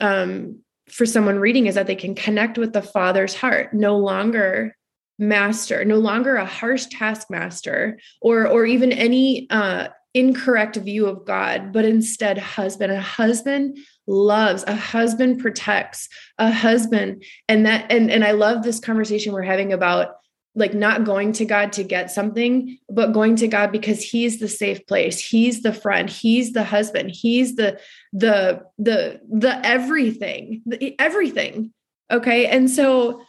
um, 0.00 0.60
for 0.90 1.06
someone 1.06 1.38
reading 1.38 1.66
is 1.66 1.76
that 1.76 1.86
they 1.86 1.96
can 1.96 2.14
connect 2.14 2.58
with 2.58 2.74
the 2.74 2.82
Father's 2.82 3.34
heart, 3.34 3.72
no 3.72 3.96
longer 3.96 4.76
master, 5.18 5.82
no 5.82 5.96
longer 5.96 6.36
a 6.36 6.44
harsh 6.44 6.86
taskmaster, 6.90 7.98
or 8.20 8.46
or 8.46 8.66
even 8.66 8.92
any 8.92 9.46
uh, 9.48 9.88
incorrect 10.14 10.76
view 10.76 11.06
of 11.06 11.24
God, 11.24 11.72
but 11.72 11.84
instead 11.84 12.38
husband. 12.38 12.92
A 12.92 13.00
husband 13.00 13.78
loves, 14.06 14.64
a 14.66 14.74
husband 14.74 15.40
protects, 15.40 16.08
a 16.38 16.50
husband. 16.50 17.24
And 17.48 17.66
that 17.66 17.90
and 17.90 18.10
and 18.10 18.24
I 18.24 18.32
love 18.32 18.62
this 18.62 18.80
conversation 18.80 19.32
we're 19.32 19.42
having 19.42 19.72
about 19.72 20.16
like 20.54 20.74
not 20.74 21.04
going 21.04 21.32
to 21.32 21.44
God 21.44 21.72
to 21.74 21.84
get 21.84 22.10
something, 22.10 22.78
but 22.90 23.12
going 23.12 23.36
to 23.36 23.48
God 23.48 23.70
because 23.70 24.02
he's 24.02 24.40
the 24.40 24.48
safe 24.48 24.84
place. 24.86 25.20
He's 25.20 25.62
the 25.62 25.72
friend, 25.72 26.10
he's 26.10 26.52
the 26.52 26.64
husband, 26.64 27.12
he's 27.12 27.54
the 27.54 27.78
the 28.12 28.62
the 28.78 29.20
the 29.30 29.64
everything, 29.64 30.62
the, 30.66 30.96
everything. 30.98 31.72
Okay? 32.10 32.46
And 32.46 32.70
so 32.70 33.22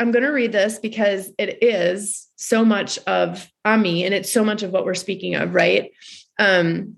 I'm 0.00 0.10
going 0.10 0.24
to 0.24 0.30
read 0.30 0.50
this 0.50 0.78
because 0.78 1.30
it 1.38 1.62
is 1.62 2.26
so 2.36 2.64
much 2.64 2.98
of 3.06 3.48
Ammi 3.66 4.04
and 4.04 4.14
it's 4.14 4.32
so 4.32 4.42
much 4.42 4.62
of 4.62 4.70
what 4.70 4.84
we're 4.84 4.94
speaking 4.94 5.34
of, 5.36 5.54
right? 5.54 5.92
Um 6.38 6.96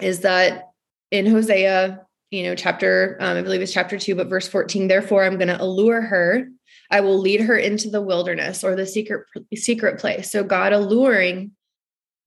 is 0.00 0.20
that 0.20 0.70
in 1.10 1.24
Hosea, 1.24 2.02
you 2.30 2.42
know, 2.42 2.54
chapter 2.54 3.16
um, 3.20 3.38
I 3.38 3.42
believe 3.42 3.62
it's 3.62 3.72
chapter 3.72 3.98
2 3.98 4.14
but 4.14 4.28
verse 4.28 4.46
14, 4.46 4.86
therefore 4.86 5.24
I'm 5.24 5.38
going 5.38 5.48
to 5.48 5.60
allure 5.60 6.02
her 6.02 6.48
I 6.90 7.00
will 7.00 7.18
lead 7.18 7.40
her 7.40 7.56
into 7.56 7.90
the 7.90 8.02
wilderness 8.02 8.62
or 8.62 8.76
the 8.76 8.86
secret 8.86 9.26
secret 9.54 9.98
place. 9.98 10.30
So 10.30 10.44
God 10.44 10.72
alluring 10.72 11.52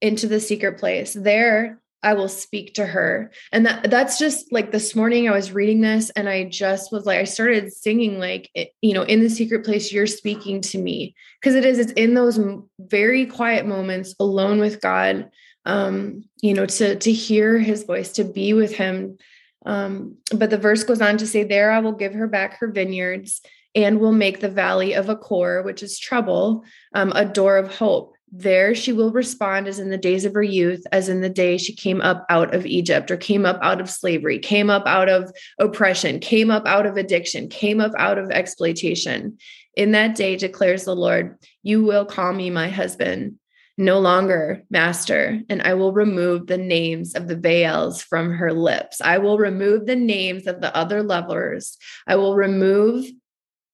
into 0.00 0.26
the 0.26 0.40
secret 0.40 0.78
place. 0.78 1.14
There 1.14 1.79
I 2.02 2.14
will 2.14 2.28
speak 2.28 2.74
to 2.74 2.86
her. 2.86 3.30
And 3.52 3.66
that 3.66 3.90
that's 3.90 4.18
just 4.18 4.52
like 4.52 4.72
this 4.72 4.94
morning 4.94 5.28
I 5.28 5.32
was 5.32 5.52
reading 5.52 5.80
this 5.80 6.10
and 6.10 6.28
I 6.28 6.44
just 6.44 6.92
was 6.92 7.04
like 7.04 7.18
I 7.18 7.24
started 7.24 7.72
singing 7.72 8.18
like 8.18 8.50
you 8.80 8.94
know 8.94 9.02
in 9.02 9.20
the 9.20 9.28
secret 9.28 9.64
place 9.64 9.92
you're 9.92 10.06
speaking 10.06 10.60
to 10.62 10.78
me 10.78 11.14
because 11.40 11.54
it 11.54 11.64
is 11.64 11.78
it's 11.78 11.92
in 11.92 12.14
those 12.14 12.40
very 12.78 13.26
quiet 13.26 13.66
moments 13.66 14.14
alone 14.18 14.60
with 14.60 14.80
God 14.80 15.30
um 15.66 16.24
you 16.40 16.54
know 16.54 16.64
to 16.64 16.96
to 16.96 17.12
hear 17.12 17.58
his 17.58 17.82
voice 17.82 18.12
to 18.12 18.24
be 18.24 18.54
with 18.54 18.74
him 18.74 19.18
um 19.66 20.16
but 20.34 20.48
the 20.48 20.56
verse 20.56 20.84
goes 20.84 21.02
on 21.02 21.18
to 21.18 21.26
say 21.26 21.44
there 21.44 21.70
I 21.70 21.80
will 21.80 21.92
give 21.92 22.14
her 22.14 22.26
back 22.26 22.58
her 22.60 22.70
vineyards 22.72 23.42
and 23.74 24.00
will 24.00 24.12
make 24.12 24.40
the 24.40 24.48
valley 24.48 24.94
of 24.94 25.08
Achor, 25.08 25.62
which 25.62 25.82
is 25.82 25.98
trouble, 25.98 26.64
um, 26.94 27.12
a 27.14 27.24
door 27.24 27.56
of 27.56 27.72
hope. 27.74 28.14
There 28.32 28.76
she 28.76 28.92
will 28.92 29.10
respond 29.10 29.66
as 29.66 29.80
in 29.80 29.90
the 29.90 29.98
days 29.98 30.24
of 30.24 30.34
her 30.34 30.42
youth, 30.42 30.86
as 30.92 31.08
in 31.08 31.20
the 31.20 31.28
day 31.28 31.58
she 31.58 31.74
came 31.74 32.00
up 32.00 32.24
out 32.28 32.54
of 32.54 32.64
Egypt 32.64 33.10
or 33.10 33.16
came 33.16 33.44
up 33.44 33.58
out 33.60 33.80
of 33.80 33.90
slavery, 33.90 34.38
came 34.38 34.70
up 34.70 34.86
out 34.86 35.08
of 35.08 35.32
oppression, 35.58 36.20
came 36.20 36.50
up 36.50 36.64
out 36.64 36.86
of 36.86 36.96
addiction, 36.96 37.48
came 37.48 37.80
up 37.80 37.92
out 37.98 38.18
of 38.18 38.30
exploitation. 38.30 39.38
In 39.74 39.92
that 39.92 40.14
day, 40.14 40.36
declares 40.36 40.84
the 40.84 40.94
Lord, 40.94 41.38
you 41.64 41.82
will 41.82 42.04
call 42.04 42.32
me 42.32 42.50
my 42.50 42.68
husband, 42.68 43.36
no 43.76 43.98
longer 43.98 44.62
master, 44.70 45.40
and 45.48 45.62
I 45.62 45.74
will 45.74 45.92
remove 45.92 46.46
the 46.46 46.58
names 46.58 47.14
of 47.14 47.26
the 47.26 47.36
Baals 47.36 48.00
from 48.00 48.32
her 48.34 48.52
lips. 48.52 49.00
I 49.00 49.18
will 49.18 49.38
remove 49.38 49.86
the 49.86 49.96
names 49.96 50.46
of 50.46 50.60
the 50.60 50.74
other 50.76 51.02
lovers. 51.02 51.76
I 52.06 52.14
will 52.14 52.36
remove 52.36 53.06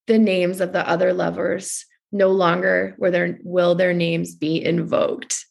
the 0.06 0.18
names 0.18 0.60
of 0.62 0.72
the 0.72 0.88
other 0.88 1.12
lovers 1.12 1.84
no 2.12 2.30
longer 2.30 2.94
will 2.98 3.12
their 3.12 3.38
will 3.42 3.74
their 3.74 3.92
names 3.92 4.34
be 4.34 4.64
invoked. 4.64 5.44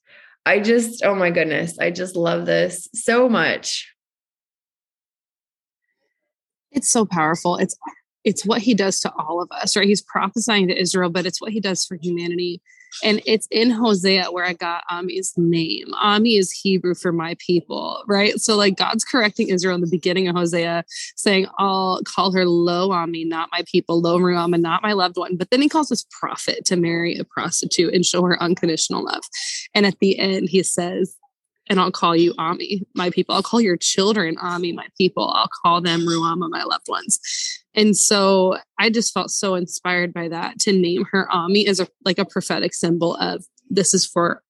I 0.45 0.59
just 0.59 1.03
oh 1.03 1.15
my 1.15 1.31
goodness 1.31 1.77
i 1.79 1.89
just 1.89 2.15
love 2.15 2.45
this 2.45 2.87
so 2.93 3.27
much. 3.29 3.91
It's 6.71 6.89
so 6.89 7.05
powerful. 7.05 7.57
It's 7.57 7.77
it's 8.23 8.45
what 8.45 8.61
he 8.61 8.73
does 8.73 8.99
to 9.01 9.13
all 9.13 9.41
of 9.41 9.49
us 9.51 9.77
right? 9.77 9.87
He's 9.87 10.01
prophesying 10.01 10.67
to 10.67 10.79
israel 10.79 11.09
but 11.09 11.25
it's 11.25 11.41
what 11.41 11.51
he 11.51 11.59
does 11.59 11.85
for 11.85 11.97
humanity 12.01 12.61
and 13.03 13.21
it's 13.25 13.47
in 13.51 13.69
Hosea 13.69 14.31
where 14.31 14.45
I 14.45 14.53
got 14.53 14.83
Ammi's 14.91 15.33
name. 15.37 15.87
Ammi 16.03 16.39
is 16.39 16.51
Hebrew 16.51 16.95
for 16.95 17.11
my 17.11 17.35
people, 17.45 18.03
right? 18.07 18.39
So 18.39 18.55
like 18.55 18.77
God's 18.77 19.03
correcting 19.03 19.49
Israel 19.49 19.75
in 19.75 19.81
the 19.81 19.87
beginning 19.87 20.27
of 20.27 20.35
Hosea, 20.35 20.83
saying, 21.15 21.47
I'll 21.57 22.01
call 22.03 22.31
her 22.33 22.45
Lo 22.45 22.89
Ammi, 22.89 23.27
not 23.27 23.49
my 23.51 23.63
people, 23.71 24.01
Lo 24.01 24.19
Ruhamah, 24.19 24.59
not 24.59 24.83
my 24.83 24.93
loved 24.93 25.17
one. 25.17 25.35
But 25.35 25.49
then 25.49 25.61
he 25.61 25.69
calls 25.69 25.89
this 25.89 26.05
prophet 26.19 26.65
to 26.65 26.75
marry 26.75 27.17
a 27.17 27.23
prostitute 27.23 27.93
and 27.93 28.05
show 28.05 28.23
her 28.23 28.41
unconditional 28.41 29.03
love. 29.03 29.23
And 29.73 29.85
at 29.85 29.99
the 29.99 30.17
end, 30.19 30.49
he 30.49 30.63
says, 30.63 31.15
and 31.67 31.79
I'll 31.79 31.91
call 31.91 32.15
you 32.15 32.33
Ammi, 32.35 32.85
my 32.93 33.09
people. 33.09 33.33
I'll 33.35 33.43
call 33.43 33.61
your 33.61 33.77
children 33.77 34.35
Ammi, 34.37 34.73
my 34.75 34.87
people. 34.97 35.31
I'll 35.35 35.49
call 35.63 35.81
them 35.81 36.01
Ruhamah, 36.01 36.49
my 36.49 36.63
loved 36.63 36.87
ones. 36.87 37.19
And 37.75 37.95
so 37.95 38.57
I 38.79 38.89
just 38.89 39.13
felt 39.13 39.31
so 39.31 39.55
inspired 39.55 40.13
by 40.13 40.29
that 40.29 40.59
to 40.59 40.71
name 40.71 41.05
her 41.11 41.27
Ammi 41.31 41.67
as 41.67 41.79
a 41.79 41.87
like 42.03 42.19
a 42.19 42.25
prophetic 42.25 42.73
symbol 42.73 43.15
of 43.15 43.45
this 43.69 43.93
is 43.93 44.05
for 44.05 44.41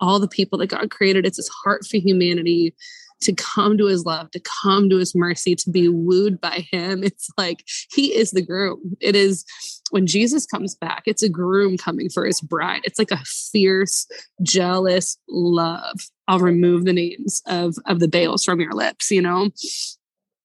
all 0.00 0.20
the 0.20 0.28
people 0.28 0.58
that 0.58 0.68
God 0.68 0.90
created. 0.90 1.26
It's 1.26 1.36
his 1.36 1.48
heart 1.48 1.86
for 1.86 1.96
humanity 1.96 2.74
to 3.20 3.32
come 3.34 3.76
to 3.78 3.86
his 3.86 4.04
love, 4.04 4.30
to 4.30 4.40
come 4.62 4.88
to 4.88 4.96
his 4.96 5.14
mercy, 5.14 5.56
to 5.56 5.70
be 5.70 5.88
wooed 5.88 6.40
by 6.40 6.64
him. 6.70 7.02
It's 7.02 7.28
like 7.36 7.64
he 7.92 8.14
is 8.14 8.30
the 8.30 8.42
groom. 8.42 8.96
It 9.00 9.16
is 9.16 9.44
when 9.90 10.06
Jesus 10.06 10.46
comes 10.46 10.74
back, 10.76 11.02
it's 11.06 11.22
a 11.22 11.28
groom 11.28 11.76
coming 11.76 12.10
for 12.10 12.24
his 12.26 12.40
bride. 12.40 12.82
It's 12.84 12.98
like 12.98 13.10
a 13.10 13.24
fierce, 13.24 14.06
jealous 14.42 15.18
love. 15.28 15.98
I'll 16.28 16.38
remove 16.38 16.84
the 16.84 16.92
names 16.92 17.42
of 17.46 17.76
of 17.86 18.00
the 18.00 18.08
Baals 18.08 18.44
from 18.44 18.60
your 18.60 18.72
lips, 18.72 19.10
you 19.10 19.22
know. 19.22 19.50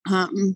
Um. 0.09 0.55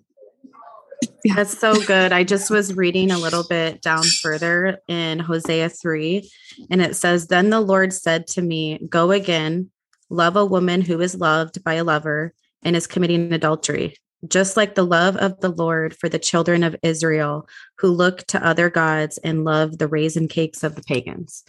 That's 1.35 1.57
so 1.57 1.75
good. 1.85 2.11
I 2.11 2.23
just 2.23 2.49
was 2.49 2.75
reading 2.75 3.11
a 3.11 3.17
little 3.17 3.43
bit 3.43 3.81
down 3.81 4.03
further 4.03 4.79
in 4.87 5.19
Hosea 5.19 5.69
3, 5.69 6.29
and 6.71 6.81
it 6.81 6.95
says, 6.95 7.27
Then 7.27 7.49
the 7.49 7.61
Lord 7.61 7.93
said 7.93 8.27
to 8.27 8.41
me, 8.41 8.79
Go 8.89 9.11
again, 9.11 9.69
love 10.09 10.35
a 10.35 10.45
woman 10.45 10.81
who 10.81 10.99
is 11.01 11.15
loved 11.15 11.63
by 11.63 11.75
a 11.75 11.83
lover 11.83 12.33
and 12.63 12.75
is 12.75 12.87
committing 12.87 13.31
adultery, 13.33 13.95
just 14.27 14.57
like 14.57 14.75
the 14.75 14.85
love 14.85 15.15
of 15.17 15.39
the 15.39 15.49
Lord 15.49 15.95
for 15.95 16.09
the 16.09 16.19
children 16.19 16.63
of 16.63 16.75
Israel 16.81 17.47
who 17.79 17.89
look 17.89 18.25
to 18.27 18.45
other 18.45 18.69
gods 18.69 19.17
and 19.19 19.43
love 19.43 19.77
the 19.77 19.87
raisin 19.87 20.27
cakes 20.27 20.63
of 20.63 20.75
the 20.75 20.83
pagans. 20.83 21.43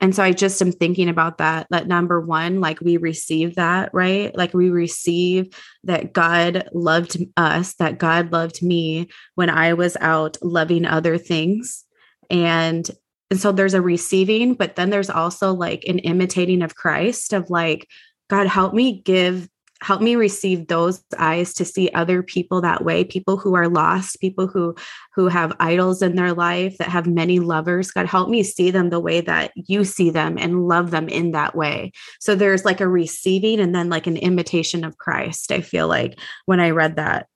And 0.00 0.14
so 0.14 0.22
I 0.22 0.32
just 0.32 0.60
am 0.60 0.72
thinking 0.72 1.08
about 1.08 1.38
that. 1.38 1.66
That 1.70 1.88
number 1.88 2.20
one, 2.20 2.60
like 2.60 2.80
we 2.80 2.98
receive 2.98 3.54
that, 3.54 3.90
right? 3.94 4.36
Like 4.36 4.52
we 4.52 4.68
receive 4.68 5.54
that 5.84 6.12
God 6.12 6.68
loved 6.72 7.16
us, 7.36 7.74
that 7.74 7.98
God 7.98 8.30
loved 8.30 8.62
me 8.62 9.08
when 9.36 9.48
I 9.48 9.72
was 9.72 9.96
out 10.00 10.36
loving 10.42 10.84
other 10.84 11.16
things. 11.18 11.84
And 12.30 12.88
and 13.30 13.40
so 13.40 13.50
there's 13.50 13.74
a 13.74 13.82
receiving, 13.82 14.54
but 14.54 14.76
then 14.76 14.90
there's 14.90 15.10
also 15.10 15.52
like 15.52 15.82
an 15.88 15.98
imitating 16.00 16.62
of 16.62 16.76
Christ 16.76 17.32
of 17.32 17.50
like, 17.50 17.88
God, 18.30 18.46
help 18.46 18.72
me 18.72 19.02
give 19.02 19.48
help 19.82 20.00
me 20.00 20.16
receive 20.16 20.66
those 20.66 21.02
eyes 21.18 21.52
to 21.54 21.64
see 21.64 21.90
other 21.90 22.22
people 22.22 22.60
that 22.60 22.84
way 22.84 23.04
people 23.04 23.36
who 23.36 23.54
are 23.54 23.68
lost 23.68 24.20
people 24.20 24.46
who 24.46 24.74
who 25.14 25.28
have 25.28 25.56
idols 25.60 26.02
in 26.02 26.16
their 26.16 26.32
life 26.32 26.76
that 26.78 26.88
have 26.88 27.06
many 27.06 27.38
lovers. 27.38 27.90
God 27.90 28.06
help 28.06 28.28
me 28.28 28.42
see 28.42 28.70
them 28.70 28.90
the 28.90 29.00
way 29.00 29.20
that 29.20 29.52
you 29.54 29.84
see 29.84 30.10
them 30.10 30.38
and 30.38 30.66
love 30.66 30.90
them 30.90 31.08
in 31.08 31.32
that 31.32 31.54
way. 31.54 31.92
So 32.20 32.34
there's 32.34 32.64
like 32.64 32.80
a 32.80 32.88
receiving 32.88 33.60
and 33.60 33.74
then 33.74 33.88
like 33.88 34.06
an 34.06 34.16
imitation 34.16 34.84
of 34.84 34.98
christ 34.98 35.52
i 35.52 35.60
feel 35.60 35.88
like 35.88 36.18
when 36.46 36.60
i 36.60 36.70
read 36.70 36.96
that. 36.96 37.26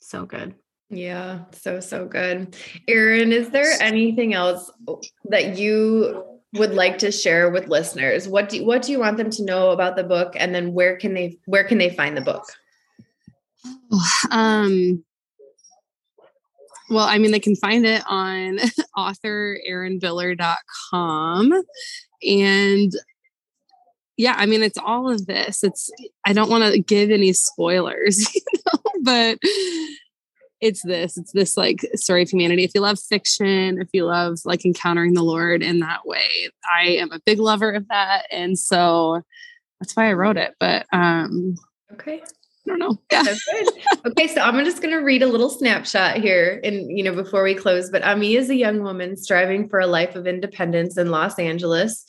So 0.00 0.26
good. 0.26 0.54
Yeah, 0.90 1.44
so 1.52 1.80
so 1.80 2.06
good. 2.06 2.54
Erin, 2.86 3.32
is 3.32 3.48
there 3.48 3.80
anything 3.80 4.34
else 4.34 4.70
that 5.24 5.56
you 5.56 6.31
would 6.54 6.74
like 6.74 6.98
to 6.98 7.10
share 7.10 7.50
with 7.50 7.68
listeners? 7.68 8.28
What 8.28 8.50
do 8.50 8.64
what 8.64 8.82
do 8.82 8.92
you 8.92 8.98
want 8.98 9.16
them 9.16 9.30
to 9.30 9.44
know 9.44 9.70
about 9.70 9.96
the 9.96 10.04
book 10.04 10.34
and 10.36 10.54
then 10.54 10.72
where 10.72 10.96
can 10.96 11.14
they 11.14 11.38
where 11.46 11.64
can 11.64 11.78
they 11.78 11.90
find 11.90 12.16
the 12.16 12.20
book? 12.20 12.44
Um 14.30 15.04
well, 16.92 17.06
I 17.06 17.18
mean, 17.18 17.32
they 17.32 17.40
can 17.40 17.56
find 17.56 17.84
it 17.86 18.02
on 18.06 18.58
authorerinbiller.com. 18.98 21.62
And 22.22 22.92
yeah, 24.18 24.34
I 24.36 24.44
mean, 24.46 24.62
it's 24.62 24.78
all 24.78 25.10
of 25.10 25.26
this. 25.26 25.64
It's, 25.64 25.90
I 26.26 26.34
don't 26.34 26.50
want 26.50 26.70
to 26.70 26.78
give 26.78 27.10
any 27.10 27.32
spoilers, 27.32 28.32
you 28.34 28.42
know, 28.66 28.78
but 29.02 29.38
it's 30.62 30.82
this 30.82 31.18
it's 31.18 31.32
this 31.32 31.56
like 31.56 31.80
story 31.94 32.22
of 32.22 32.30
humanity 32.30 32.64
if 32.64 32.70
you 32.74 32.80
love 32.80 32.98
fiction 32.98 33.78
if 33.80 33.88
you 33.92 34.06
love 34.06 34.38
like 34.44 34.64
encountering 34.64 35.12
the 35.12 35.22
lord 35.22 35.62
in 35.62 35.80
that 35.80 36.06
way 36.06 36.48
i 36.72 36.84
am 36.84 37.10
a 37.12 37.20
big 37.26 37.38
lover 37.38 37.72
of 37.72 37.86
that 37.88 38.22
and 38.30 38.58
so 38.58 39.20
that's 39.80 39.94
why 39.94 40.08
i 40.08 40.12
wrote 40.12 40.36
it 40.38 40.54
but 40.58 40.86
um 40.92 41.56
okay 41.92 42.22
I 42.64 42.70
don't 42.70 42.78
know. 42.78 42.96
Yeah. 43.10 43.24
okay, 44.06 44.28
so 44.28 44.40
I'm 44.40 44.64
just 44.64 44.80
going 44.80 44.94
to 44.94 45.02
read 45.02 45.24
a 45.24 45.26
little 45.26 45.50
snapshot 45.50 46.18
here, 46.18 46.60
and 46.62 46.96
you 46.96 47.02
know, 47.02 47.12
before 47.12 47.42
we 47.42 47.56
close. 47.56 47.90
But 47.90 48.02
Ammi 48.02 48.38
is 48.38 48.50
a 48.50 48.54
young 48.54 48.84
woman 48.84 49.16
striving 49.16 49.68
for 49.68 49.80
a 49.80 49.86
life 49.88 50.14
of 50.14 50.28
independence 50.28 50.96
in 50.96 51.10
Los 51.10 51.40
Angeles 51.40 52.04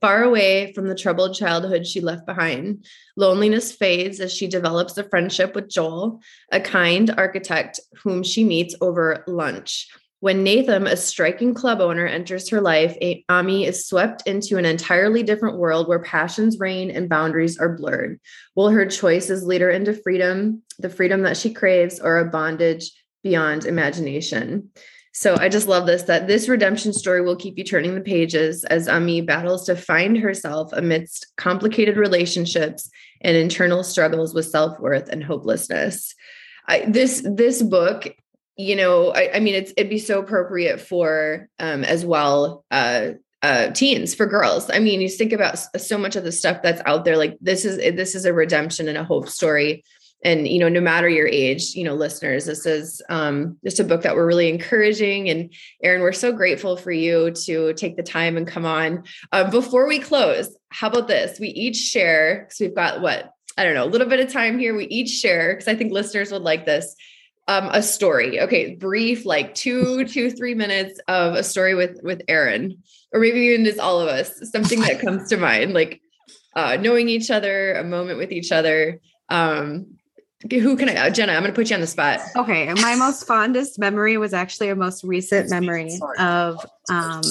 far 0.00 0.22
away 0.22 0.72
from 0.72 0.88
the 0.88 0.94
troubled 0.94 1.34
childhood 1.34 1.86
she 1.86 2.00
left 2.00 2.26
behind. 2.26 2.84
Loneliness 3.16 3.72
fades 3.72 4.20
as 4.20 4.32
she 4.32 4.46
develops 4.46 4.96
a 4.98 5.08
friendship 5.08 5.54
with 5.54 5.68
Joel, 5.68 6.20
a 6.52 6.60
kind 6.60 7.10
architect 7.16 7.80
whom 8.02 8.22
she 8.22 8.44
meets 8.44 8.74
over 8.80 9.24
lunch. 9.26 9.88
When 10.20 10.42
Nathan, 10.42 10.86
a 10.86 10.96
striking 10.96 11.52
club 11.52 11.80
owner, 11.80 12.06
enters 12.06 12.48
her 12.48 12.60
life, 12.60 12.96
Ammi 13.30 13.66
is 13.66 13.86
swept 13.86 14.26
into 14.26 14.56
an 14.56 14.64
entirely 14.64 15.22
different 15.22 15.58
world 15.58 15.88
where 15.88 16.02
passions 16.02 16.58
reign 16.58 16.90
and 16.90 17.08
boundaries 17.08 17.58
are 17.58 17.76
blurred. 17.76 18.18
Will 18.54 18.70
her 18.70 18.86
choices 18.86 19.44
lead 19.44 19.60
her 19.60 19.70
into 19.70 19.92
freedom, 19.92 20.62
the 20.78 20.88
freedom 20.88 21.22
that 21.22 21.36
she 21.36 21.52
craves, 21.52 22.00
or 22.00 22.18
a 22.18 22.24
bondage 22.24 22.92
beyond 23.22 23.66
imagination? 23.66 24.70
So 25.18 25.34
I 25.34 25.48
just 25.48 25.66
love 25.66 25.86
this 25.86 26.02
that 26.02 26.26
this 26.26 26.46
redemption 26.46 26.92
story 26.92 27.22
will 27.22 27.36
keep 27.36 27.56
you 27.56 27.64
turning 27.64 27.94
the 27.94 28.02
pages 28.02 28.64
as 28.64 28.86
Ammi 28.86 29.24
battles 29.24 29.64
to 29.64 29.74
find 29.74 30.18
herself 30.18 30.74
amidst 30.74 31.34
complicated 31.38 31.96
relationships 31.96 32.90
and 33.22 33.34
internal 33.34 33.82
struggles 33.82 34.34
with 34.34 34.44
self-worth 34.44 35.08
and 35.08 35.24
hopelessness. 35.24 36.14
I, 36.68 36.84
this 36.86 37.26
this 37.26 37.62
book, 37.62 38.14
you 38.58 38.76
know, 38.76 39.08
I, 39.08 39.36
I 39.36 39.40
mean, 39.40 39.54
it's 39.54 39.72
it'd 39.78 39.88
be 39.88 39.98
so 39.98 40.18
appropriate 40.18 40.82
for 40.82 41.48
um, 41.58 41.82
as 41.82 42.04
well 42.04 42.66
uh, 42.70 43.12
uh, 43.40 43.70
teens 43.70 44.14
for 44.14 44.26
girls. 44.26 44.68
I 44.68 44.80
mean, 44.80 45.00
you 45.00 45.08
think 45.08 45.32
about 45.32 45.58
so 45.80 45.96
much 45.96 46.16
of 46.16 46.24
the 46.24 46.32
stuff 46.32 46.60
that's 46.60 46.82
out 46.84 47.06
there. 47.06 47.16
Like 47.16 47.38
this 47.40 47.64
is 47.64 47.78
this 47.96 48.14
is 48.14 48.26
a 48.26 48.34
redemption 48.34 48.86
and 48.86 48.98
a 48.98 49.04
hope 49.04 49.30
story 49.30 49.82
and 50.24 50.48
you 50.48 50.58
know 50.58 50.68
no 50.68 50.80
matter 50.80 51.08
your 51.08 51.26
age 51.26 51.74
you 51.74 51.84
know 51.84 51.94
listeners 51.94 52.46
this 52.46 52.66
is 52.66 53.02
um, 53.08 53.58
just 53.64 53.80
a 53.80 53.84
book 53.84 54.02
that 54.02 54.16
we're 54.16 54.26
really 54.26 54.48
encouraging. 54.48 55.28
And 55.28 55.52
erin 55.82 56.00
we're 56.00 56.12
so 56.12 56.32
grateful 56.32 56.76
for 56.76 56.92
you 56.92 57.30
to 57.30 57.72
take 57.74 57.96
the 57.96 58.02
time 58.02 58.36
and 58.36 58.46
come 58.46 58.64
on. 58.64 59.04
Uh, 59.32 59.50
before 59.50 59.86
we 59.86 59.98
close 59.98 60.56
how 60.70 60.88
about 60.88 61.08
this? 61.08 61.38
We 61.40 61.48
each 61.48 61.76
share 61.76 62.44
because 62.44 62.60
we've 62.60 62.74
got 62.74 63.00
what 63.00 63.32
i 63.56 63.64
don't 63.64 63.74
know 63.74 63.84
a 63.84 63.86
little 63.86 64.08
bit 64.08 64.20
of 64.20 64.32
time 64.32 64.58
here. 64.58 64.76
We 64.76 64.86
each 64.86 65.10
share 65.10 65.54
because 65.54 65.68
i 65.68 65.74
think 65.74 65.92
listeners 65.92 66.32
would 66.32 66.42
like 66.42 66.66
this 66.66 66.94
um, 67.48 67.68
a 67.72 67.82
story. 67.82 68.40
Okay 68.40 68.74
brief 68.74 69.24
like 69.24 69.54
two 69.54 70.04
two 70.06 70.30
three 70.30 70.54
minutes 70.54 71.00
of 71.08 71.34
a 71.34 71.44
story 71.44 71.74
with 71.74 72.00
with 72.02 72.22
erin. 72.28 72.82
Or 73.12 73.20
maybe 73.20 73.40
even 73.40 73.64
just 73.64 73.78
all 73.78 74.00
of 74.00 74.08
us 74.08 74.32
something 74.50 74.80
that 74.80 75.00
comes 75.00 75.28
to 75.28 75.36
mind 75.36 75.72
like 75.72 76.00
uh, 76.56 76.76
knowing 76.80 77.08
each 77.08 77.30
other 77.30 77.74
a 77.74 77.84
moment 77.84 78.18
with 78.18 78.32
each 78.32 78.50
other. 78.50 79.00
Um, 79.28 79.95
who 80.50 80.76
can 80.76 80.88
I, 80.88 81.06
uh, 81.06 81.10
Jenna? 81.10 81.32
I'm 81.32 81.42
going 81.42 81.52
to 81.52 81.56
put 81.56 81.70
you 81.70 81.74
on 81.74 81.80
the 81.80 81.86
spot. 81.86 82.20
Okay, 82.36 82.72
my 82.74 82.94
most 82.94 83.26
fondest 83.26 83.78
memory 83.78 84.18
was 84.18 84.34
actually 84.34 84.68
a 84.68 84.76
most 84.76 85.02
recent 85.02 85.50
memory 85.50 85.98
of 86.18 86.64
um, 86.90 87.22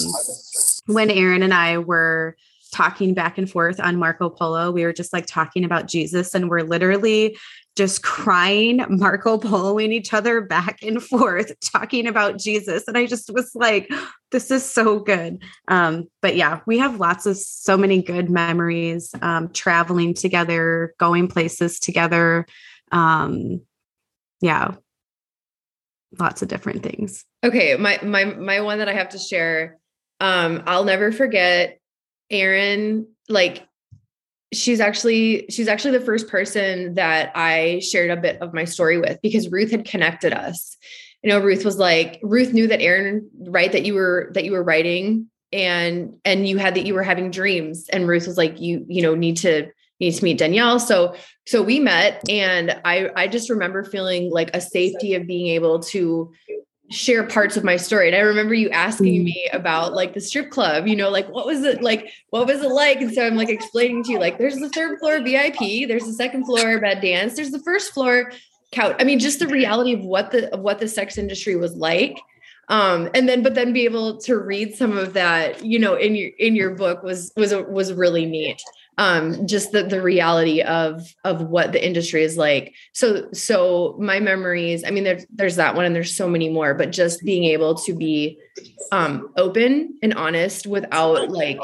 when 0.87 1.09
Erin 1.11 1.43
and 1.43 1.53
I 1.53 1.77
were 1.77 2.35
talking 2.73 3.13
back 3.13 3.37
and 3.37 3.49
forth 3.49 3.79
on 3.79 3.97
Marco 3.97 4.29
Polo. 4.29 4.71
We 4.71 4.83
were 4.83 4.93
just 4.93 5.13
like 5.13 5.27
talking 5.27 5.63
about 5.63 5.87
Jesus, 5.87 6.33
and 6.33 6.49
we're 6.49 6.63
literally 6.63 7.37
just 7.75 8.03
crying, 8.03 8.83
Marco 8.89 9.37
Poloing 9.37 9.91
each 9.91 10.13
other 10.13 10.41
back 10.41 10.81
and 10.81 11.03
forth, 11.03 11.53
talking 11.59 12.07
about 12.07 12.39
Jesus. 12.39 12.87
And 12.87 12.97
I 12.97 13.05
just 13.05 13.29
was 13.33 13.51
like, 13.53 13.91
this 14.31 14.49
is 14.49 14.69
so 14.69 14.99
good. 14.99 15.43
Um, 15.67 16.07
but 16.21 16.35
yeah, 16.35 16.61
we 16.65 16.77
have 16.79 16.99
lots 16.99 17.25
of 17.25 17.37
so 17.37 17.77
many 17.77 18.01
good 18.01 18.29
memories 18.29 19.13
um, 19.21 19.49
traveling 19.49 20.13
together, 20.13 20.95
going 20.97 21.27
places 21.27 21.79
together 21.79 22.45
um 22.91 23.61
yeah. 24.41 24.75
Lots 26.17 26.41
of 26.41 26.47
different 26.47 26.83
things. 26.83 27.25
Okay 27.43 27.75
my 27.75 27.99
my 28.03 28.25
my 28.25 28.61
one 28.61 28.79
that 28.79 28.89
i 28.89 28.93
have 28.93 29.09
to 29.09 29.19
share 29.19 29.77
um 30.19 30.63
i'll 30.65 30.85
never 30.85 31.11
forget 31.11 31.79
erin 32.29 33.07
like 33.29 33.67
she's 34.53 34.79
actually 34.79 35.45
she's 35.49 35.67
actually 35.67 35.97
the 35.97 36.05
first 36.05 36.27
person 36.27 36.93
that 36.95 37.31
i 37.35 37.79
shared 37.79 38.11
a 38.11 38.17
bit 38.17 38.41
of 38.41 38.53
my 38.53 38.63
story 38.63 38.97
with 38.97 39.19
because 39.21 39.51
ruth 39.51 39.71
had 39.71 39.85
connected 39.85 40.33
us. 40.33 40.77
You 41.23 41.29
know 41.31 41.39
ruth 41.39 41.65
was 41.65 41.77
like 41.77 42.19
ruth 42.21 42.53
knew 42.53 42.67
that 42.67 42.81
erin 42.81 43.29
right 43.35 43.71
that 43.71 43.85
you 43.85 43.95
were 43.95 44.29
that 44.33 44.45
you 44.45 44.51
were 44.51 44.63
writing 44.63 45.29
and 45.51 46.17
and 46.23 46.47
you 46.47 46.57
had 46.57 46.75
that 46.75 46.85
you 46.85 46.93
were 46.93 47.03
having 47.03 47.31
dreams. 47.31 47.89
And 47.89 48.07
ruth 48.07 48.27
was 48.27 48.37
like 48.37 48.59
you 48.61 48.85
you 48.87 49.01
know 49.01 49.15
need 49.15 49.37
to 49.37 49.71
needs 49.99 50.19
to 50.19 50.23
meet 50.23 50.37
Danielle. 50.37 50.79
So 50.79 51.15
so 51.47 51.61
we 51.61 51.79
met 51.79 52.27
and 52.29 52.79
I 52.85 53.09
I 53.15 53.27
just 53.27 53.49
remember 53.49 53.83
feeling 53.83 54.31
like 54.31 54.55
a 54.55 54.61
safety 54.61 55.15
of 55.15 55.27
being 55.27 55.47
able 55.47 55.79
to 55.79 56.31
share 56.91 57.25
parts 57.25 57.57
of 57.57 57.63
my 57.63 57.77
story. 57.77 58.07
And 58.07 58.15
I 58.15 58.19
remember 58.19 58.53
you 58.53 58.69
asking 58.69 59.21
mm. 59.21 59.25
me 59.25 59.49
about 59.51 59.93
like 59.93 60.13
the 60.13 60.21
strip 60.21 60.51
club, 60.51 60.87
you 60.87 60.95
know, 60.95 61.09
like 61.09 61.27
what 61.29 61.45
was 61.45 61.63
it 61.63 61.81
like, 61.81 62.11
what 62.29 62.47
was 62.47 62.61
it 62.61 62.71
like? 62.71 63.01
And 63.01 63.13
so 63.13 63.25
I'm 63.25 63.35
like 63.35 63.49
explaining 63.49 64.03
to 64.03 64.11
you, 64.11 64.19
like, 64.19 64.37
there's 64.37 64.57
the 64.57 64.69
third 64.69 64.99
floor 64.99 65.19
VIP, 65.21 65.87
there's 65.87 66.05
the 66.05 66.13
second 66.13 66.45
floor 66.45 66.79
bed 66.79 67.01
dance, 67.01 67.35
there's 67.35 67.51
the 67.51 67.63
first 67.63 67.93
floor 67.93 68.31
couch. 68.71 68.95
I 68.99 69.03
mean, 69.03 69.19
just 69.19 69.39
the 69.39 69.47
reality 69.47 69.93
of 69.93 70.03
what 70.03 70.31
the 70.31 70.53
of 70.53 70.59
what 70.59 70.79
the 70.79 70.87
sex 70.87 71.17
industry 71.17 71.55
was 71.55 71.75
like. 71.75 72.19
Um, 72.67 73.09
and 73.13 73.29
then 73.29 73.43
but 73.43 73.53
then 73.55 73.73
be 73.73 73.85
able 73.85 74.17
to 74.21 74.37
read 74.37 74.75
some 74.75 74.97
of 74.97 75.13
that, 75.13 75.63
you 75.63 75.77
know, 75.77 75.95
in 75.95 76.15
your 76.15 76.31
in 76.39 76.55
your 76.55 76.71
book 76.71 77.03
was 77.03 77.31
was 77.35 77.53
was 77.53 77.93
really 77.93 78.25
neat 78.25 78.61
um 78.97 79.45
just 79.47 79.71
the 79.71 79.83
the 79.83 80.01
reality 80.01 80.61
of 80.61 81.01
of 81.23 81.41
what 81.41 81.71
the 81.73 81.85
industry 81.85 82.23
is 82.23 82.37
like. 82.37 82.73
So 82.93 83.29
so 83.33 83.95
my 83.99 84.19
memories 84.19 84.83
i 84.85 84.91
mean 84.91 85.03
there's 85.03 85.25
there's 85.33 85.55
that 85.57 85.75
one 85.75 85.85
and 85.85 85.95
there's 85.95 86.15
so 86.15 86.27
many 86.29 86.49
more 86.49 86.73
but 86.73 86.91
just 86.91 87.23
being 87.23 87.45
able 87.45 87.75
to 87.75 87.93
be 87.93 88.39
um 88.91 89.29
open 89.37 89.97
and 90.01 90.13
honest 90.13 90.65
without 90.67 91.29
like 91.29 91.59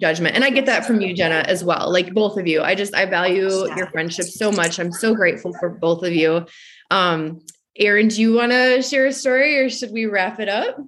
judgment. 0.00 0.34
And 0.34 0.44
i 0.44 0.50
get 0.50 0.66
that 0.66 0.84
from 0.84 1.00
you 1.00 1.14
jenna 1.14 1.44
as 1.46 1.62
well 1.62 1.90
like 1.92 2.12
both 2.12 2.36
of 2.36 2.46
you. 2.46 2.62
I 2.62 2.74
just 2.74 2.94
i 2.94 3.04
value 3.04 3.48
your 3.76 3.86
friendship 3.88 4.26
so 4.26 4.50
much. 4.50 4.78
I'm 4.80 4.92
so 4.92 5.14
grateful 5.14 5.52
for 5.54 5.68
both 5.68 6.02
of 6.02 6.12
you. 6.12 6.46
Um 6.90 7.40
erin 7.76 8.08
do 8.08 8.20
you 8.20 8.34
want 8.34 8.52
to 8.52 8.82
share 8.82 9.06
a 9.06 9.12
story 9.12 9.58
or 9.58 9.68
should 9.68 9.92
we 9.92 10.06
wrap 10.06 10.40
it 10.40 10.48
up? 10.48 10.78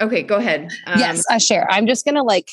Okay 0.00 0.22
go 0.22 0.36
ahead. 0.36 0.70
Um, 0.86 0.98
yes 1.00 1.24
i 1.30 1.38
share. 1.38 1.66
I'm 1.70 1.86
just 1.86 2.04
gonna 2.04 2.22
like 2.22 2.48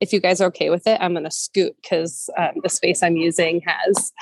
if 0.00 0.12
you 0.12 0.20
guys 0.20 0.40
are 0.40 0.46
okay 0.48 0.70
with 0.70 0.86
it, 0.86 0.98
I'm 1.00 1.12
going 1.12 1.24
to 1.24 1.30
scoot 1.30 1.74
because 1.80 2.28
um, 2.36 2.52
the 2.62 2.68
space 2.68 3.02
I'm 3.02 3.16
using 3.16 3.62
has 3.66 4.12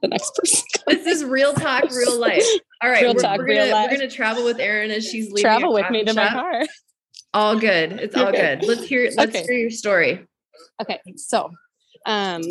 the 0.00 0.08
next 0.08 0.34
person. 0.34 0.64
this 0.86 1.06
is 1.06 1.24
real 1.24 1.52
talk, 1.52 1.84
real 1.90 2.18
life. 2.18 2.44
All 2.82 2.90
right, 2.90 3.02
real 3.02 3.14
we're, 3.14 3.20
talk, 3.20 3.38
we're 3.38 3.46
gonna, 3.48 3.72
we're 3.72 3.90
gonna 3.90 4.10
travel 4.10 4.44
with 4.44 4.58
Erin 4.58 4.90
as 4.90 5.06
she's 5.06 5.26
leaving. 5.26 5.42
Travel 5.42 5.72
with 5.72 5.88
me 5.90 6.04
to 6.04 6.12
shop. 6.12 6.32
my 6.32 6.40
car. 6.40 6.62
All 7.34 7.58
good. 7.58 7.92
It's 7.92 8.16
all 8.16 8.32
good. 8.32 8.64
Let's 8.64 8.84
hear. 8.84 9.10
Let's 9.16 9.34
okay. 9.34 9.44
hear 9.44 9.58
your 9.58 9.70
story. 9.70 10.26
Okay, 10.80 11.00
so 11.16 11.50
um, 12.06 12.42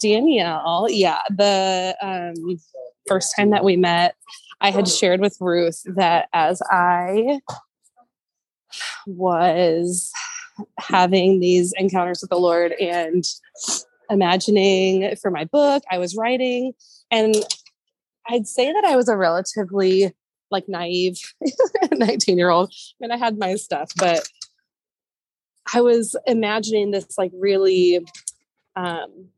Danielle, 0.00 0.86
yeah, 0.88 1.20
the 1.30 1.96
um, 2.00 2.58
first 3.06 3.34
time 3.36 3.50
that 3.50 3.64
we 3.64 3.76
met, 3.76 4.14
I 4.60 4.70
had 4.70 4.86
shared 4.88 5.20
with 5.20 5.36
Ruth 5.40 5.82
that 5.96 6.28
as 6.32 6.62
I 6.70 7.40
was 9.06 10.12
having 10.78 11.40
these 11.40 11.72
encounters 11.76 12.20
with 12.20 12.30
the 12.30 12.38
Lord 12.38 12.72
and 12.72 13.24
imagining 14.10 15.14
for 15.16 15.30
my 15.30 15.44
book. 15.44 15.82
I 15.90 15.98
was 15.98 16.16
writing, 16.16 16.72
and 17.10 17.34
I'd 18.28 18.46
say 18.46 18.72
that 18.72 18.84
I 18.84 18.96
was 18.96 19.08
a 19.08 19.16
relatively 19.16 20.14
like 20.50 20.68
naive 20.68 21.18
19 21.92 22.38
year 22.38 22.50
old. 22.50 22.70
I 22.70 22.94
mean, 23.00 23.12
I 23.12 23.16
had 23.16 23.38
my 23.38 23.54
stuff, 23.56 23.90
but 23.96 24.26
I 25.74 25.80
was 25.80 26.16
imagining 26.26 26.90
this 26.90 27.18
like 27.18 27.32
really 27.34 28.04
um, 28.76 29.28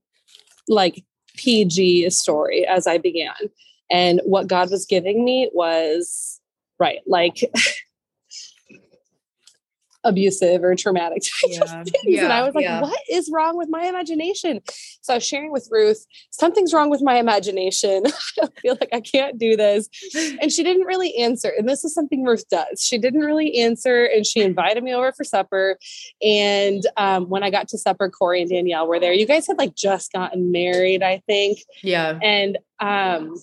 like 0.69 1.05
PG 1.37 2.11
story 2.11 2.67
as 2.67 2.87
I 2.87 2.99
began. 2.99 3.35
And 3.91 4.21
what 4.25 4.47
God 4.47 4.71
was 4.71 4.87
giving 4.87 5.25
me 5.25 5.51
was 5.53 6.41
right, 6.79 7.01
like 7.07 7.51
abusive 10.05 10.65
or 10.65 10.75
traumatic 10.75 11.23
yeah. 11.47 11.85
Yeah, 12.05 12.25
and 12.25 12.33
I 12.33 12.43
was 12.43 12.55
like, 12.55 12.65
yeah. 12.65 12.81
what 12.81 12.99
is 13.11 13.31
wrong 13.33 13.57
with 13.57 13.69
my 13.71 13.85
imagination? 13.85 14.61
So 15.03 15.15
I 15.15 15.17
was 15.17 15.27
sharing 15.27 15.53
with 15.53 15.69
Ruth, 15.71 16.07
something's 16.31 16.73
wrong 16.73 16.91
with 16.91 17.03
my 17.03 17.17
imagination. 17.17 18.05
I 18.43 18.49
feel 18.61 18.77
like 18.81 18.91
I 18.93 19.01
can't 19.01 19.39
do 19.39 19.57
this. 19.57 19.89
And 20.41 20.51
she 20.51 20.63
didn't 20.63 20.87
really 20.87 21.15
answer. 21.17 21.53
And 21.57 21.69
this 21.69 21.85
is 21.85 21.93
something 21.93 22.25
Ruth 22.25 22.49
does. 22.49 22.83
She 22.83 22.99
didn't 22.99 23.21
really 23.21 23.59
answer. 23.59 24.05
And 24.05 24.25
she 24.25 24.41
invited 24.41 24.83
me 24.83 24.95
over 24.95 25.13
for 25.13 25.25
supper. 25.25 25.79
And 26.23 26.83
um, 26.97 27.29
when 27.29 27.43
I 27.43 27.51
got 27.51 27.69
to 27.69 27.79
supper, 27.79 28.09
Corey 28.09 28.41
and 28.43 28.51
Danielle 28.51 28.87
were 28.87 29.01
there. 29.01 29.13
You 29.13 29.27
guys 29.27 29.47
had 29.47 29.59
like 29.59 29.75
just 29.75 30.13
gotten 30.13 30.53
married, 30.53 31.03
I 31.03 31.23
think. 31.27 31.59
Yeah. 31.83 32.19
And 32.23 32.59
um, 32.79 33.35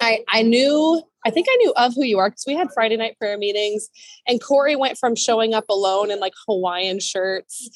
I, 0.00 0.24
I 0.28 0.42
knew 0.42 1.02
I 1.26 1.30
think 1.30 1.48
I 1.50 1.56
knew 1.56 1.72
of 1.76 1.92
who 1.94 2.04
you 2.04 2.20
are 2.20 2.30
because 2.30 2.44
we 2.46 2.54
had 2.54 2.68
Friday 2.72 2.96
night 2.96 3.18
prayer 3.18 3.36
meetings, 3.36 3.88
and 4.28 4.40
Corey 4.40 4.76
went 4.76 4.96
from 4.96 5.16
showing 5.16 5.54
up 5.54 5.64
alone 5.68 6.12
in 6.12 6.20
like 6.20 6.34
Hawaiian 6.46 7.00
shirts 7.00 7.68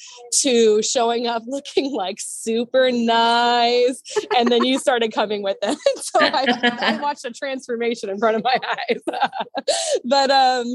to 0.43 0.81
showing 0.83 1.27
up 1.27 1.43
looking 1.47 1.93
like 1.93 2.19
super 2.21 2.93
nice, 2.93 4.01
and 4.39 4.53
then 4.53 4.65
you 4.65 4.79
started 4.79 5.13
coming 5.13 5.43
with 5.43 5.59
them. 5.61 5.75
so 5.97 6.21
I, 6.21 6.47
I, 6.81 6.97
watched 7.03 7.25
a 7.25 7.33
transformation 7.33 8.09
in 8.09 8.19
front 8.19 8.37
of 8.37 8.45
my 8.45 8.55
eyes. 8.65 9.01
but 10.05 10.31
um, 10.31 10.67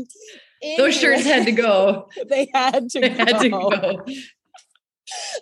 anyway, 0.61 0.77
those 0.77 0.97
shirts 0.97 1.23
had 1.23 1.45
to 1.45 1.53
go. 1.53 2.09
They 2.29 2.49
had 2.53 2.89
to. 2.89 2.99
They 2.99 3.09
go. 3.09 3.15
had 3.15 3.39
to 3.39 3.49
go. 3.49 4.05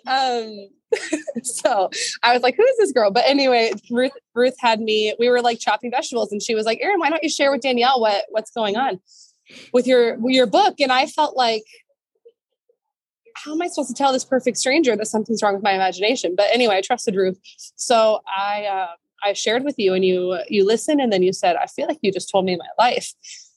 Um, 0.06 0.68
so 1.42 1.90
I 2.22 2.32
was 2.32 2.42
like, 2.42 2.56
who 2.56 2.64
is 2.64 2.76
this 2.78 2.92
girl? 2.92 3.10
But 3.10 3.24
anyway, 3.26 3.72
Ruth 3.90 4.12
Ruth 4.34 4.56
had 4.58 4.80
me, 4.80 5.14
we 5.18 5.28
were 5.28 5.40
like 5.40 5.58
chopping 5.58 5.90
vegetables 5.90 6.32
and 6.32 6.42
she 6.42 6.54
was 6.54 6.66
like, 6.66 6.78
Erin, 6.80 7.00
why 7.00 7.10
don't 7.10 7.22
you 7.22 7.28
share 7.28 7.50
with 7.50 7.62
Danielle 7.62 8.00
what 8.00 8.24
what's 8.30 8.50
going 8.50 8.76
on 8.76 9.00
with 9.72 9.86
your 9.86 10.18
your 10.30 10.46
book? 10.46 10.80
And 10.80 10.92
I 10.92 11.06
felt 11.06 11.36
like 11.36 11.64
how 13.36 13.52
am 13.52 13.62
I 13.62 13.66
supposed 13.66 13.88
to 13.88 13.94
tell 13.94 14.12
this 14.12 14.24
perfect 14.24 14.56
stranger 14.56 14.96
that 14.96 15.06
something's 15.06 15.42
wrong 15.42 15.54
with 15.54 15.62
my 15.62 15.72
imagination? 15.72 16.34
But 16.36 16.46
anyway, 16.52 16.76
I 16.76 16.80
trusted 16.80 17.14
Ruth. 17.16 17.38
So 17.76 18.20
I 18.26 18.64
uh, 18.64 18.94
I 19.22 19.32
shared 19.32 19.64
with 19.64 19.78
you 19.78 19.94
and 19.94 20.04
you 20.04 20.38
you 20.48 20.64
listened 20.64 21.00
and 21.00 21.12
then 21.12 21.22
you 21.22 21.32
said, 21.32 21.56
I 21.56 21.66
feel 21.66 21.86
like 21.86 21.98
you 22.02 22.12
just 22.12 22.30
told 22.30 22.44
me 22.44 22.56
my 22.56 22.68
life. 22.78 23.12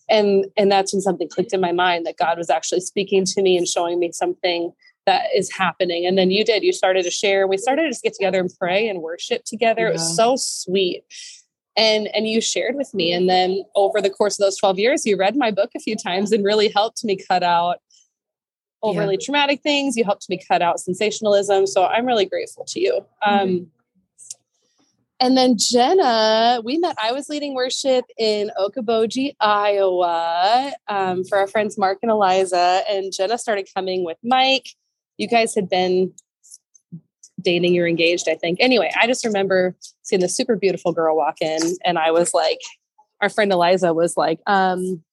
And 0.10 0.46
and 0.56 0.72
that's 0.72 0.94
when 0.94 1.02
something 1.02 1.30
clicked 1.30 1.54
in 1.54 1.62
my 1.62 1.72
mind 1.72 2.06
that 2.06 2.18
God 2.18 2.38
was 2.38 2.50
actually 2.50 2.82
speaking 2.82 3.26
to 3.26 3.42
me 3.42 3.58
and 3.58 3.68
showing 3.68 4.00
me 4.00 4.12
something 4.12 4.72
that 5.08 5.30
is 5.34 5.52
happening. 5.52 6.06
And 6.06 6.18
then 6.18 6.30
you 6.30 6.46
did, 6.46 6.62
you 6.62 6.72
started 6.72 7.04
to 7.04 7.10
share. 7.10 7.48
We 7.48 7.58
started 7.58 7.84
to 7.84 7.90
just 7.90 8.04
get 8.04 8.14
together 8.14 8.40
and 8.40 8.52
pray 8.60 8.88
and 8.88 9.02
worship 9.02 9.46
together. 9.46 9.84
Yeah. 9.84 9.90
It 9.90 9.94
was 9.94 10.16
so 10.16 10.36
sweet. 10.36 11.04
And 11.76 12.08
and 12.16 12.28
you 12.28 12.42
shared 12.42 12.76
with 12.76 12.94
me. 12.94 13.12
And 13.12 13.30
then 13.30 13.64
over 13.76 14.02
the 14.02 14.10
course 14.10 14.40
of 14.40 14.46
those 14.46 14.58
12 14.58 14.78
years, 14.80 15.06
you 15.06 15.18
read 15.18 15.36
my 15.36 15.50
book 15.50 15.72
a 15.76 15.80
few 15.80 15.96
times 15.96 16.32
and 16.32 16.44
really 16.44 16.70
helped 16.70 17.04
me 17.04 17.18
cut 17.18 17.42
out 17.42 17.78
overly 18.84 19.16
yeah. 19.20 19.26
traumatic 19.26 19.62
things. 19.62 19.96
You 19.96 20.04
helped 20.04 20.30
me 20.30 20.40
cut 20.46 20.62
out 20.62 20.80
sensationalism. 20.80 21.66
So 21.66 21.86
I'm 21.86 22.06
really 22.06 22.26
grateful 22.26 22.66
to 22.66 22.80
you. 22.80 23.06
Um, 23.26 23.48
mm-hmm. 23.48 23.64
And 25.20 25.36
then 25.36 25.56
Jenna, 25.58 26.62
we 26.64 26.78
met. 26.78 26.96
I 27.02 27.12
was 27.12 27.28
leading 27.28 27.56
worship 27.56 28.06
in 28.20 28.52
Okoboji, 28.60 29.36
Iowa, 29.40 30.74
um, 30.88 31.24
for 31.24 31.40
our 31.40 31.48
friends 31.48 31.76
Mark 31.78 32.00
and 32.04 32.12
Eliza. 32.12 32.84
And 32.88 33.12
Jenna 33.12 33.38
started 33.40 33.68
coming 33.74 34.04
with 34.04 34.18
Mike. 34.24 34.70
You 35.18 35.28
guys 35.28 35.56
had 35.56 35.70
been 35.70 36.14
dating, 37.42 37.76
you're 37.76 37.88
engaged, 37.88 38.28
I 38.30 38.36
think. 38.36 38.60
Anyway, 38.60 38.92
I 39.00 39.08
just 39.08 39.26
remember 39.26 39.76
seeing 40.04 40.22
the 40.22 40.30
super 40.30 40.56
beautiful 40.56 40.92
girl 40.92 41.16
walk 41.16 41.42
in, 41.42 41.62
and 41.86 41.98
I 41.98 42.12
was 42.12 42.34
like, 42.34 42.60
our 43.22 43.30
friend 43.30 43.52
Eliza 43.52 43.94
was 43.94 44.16
like, 44.18 44.40
um, 44.48 45.04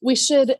we 0.00 0.14
should 0.14 0.56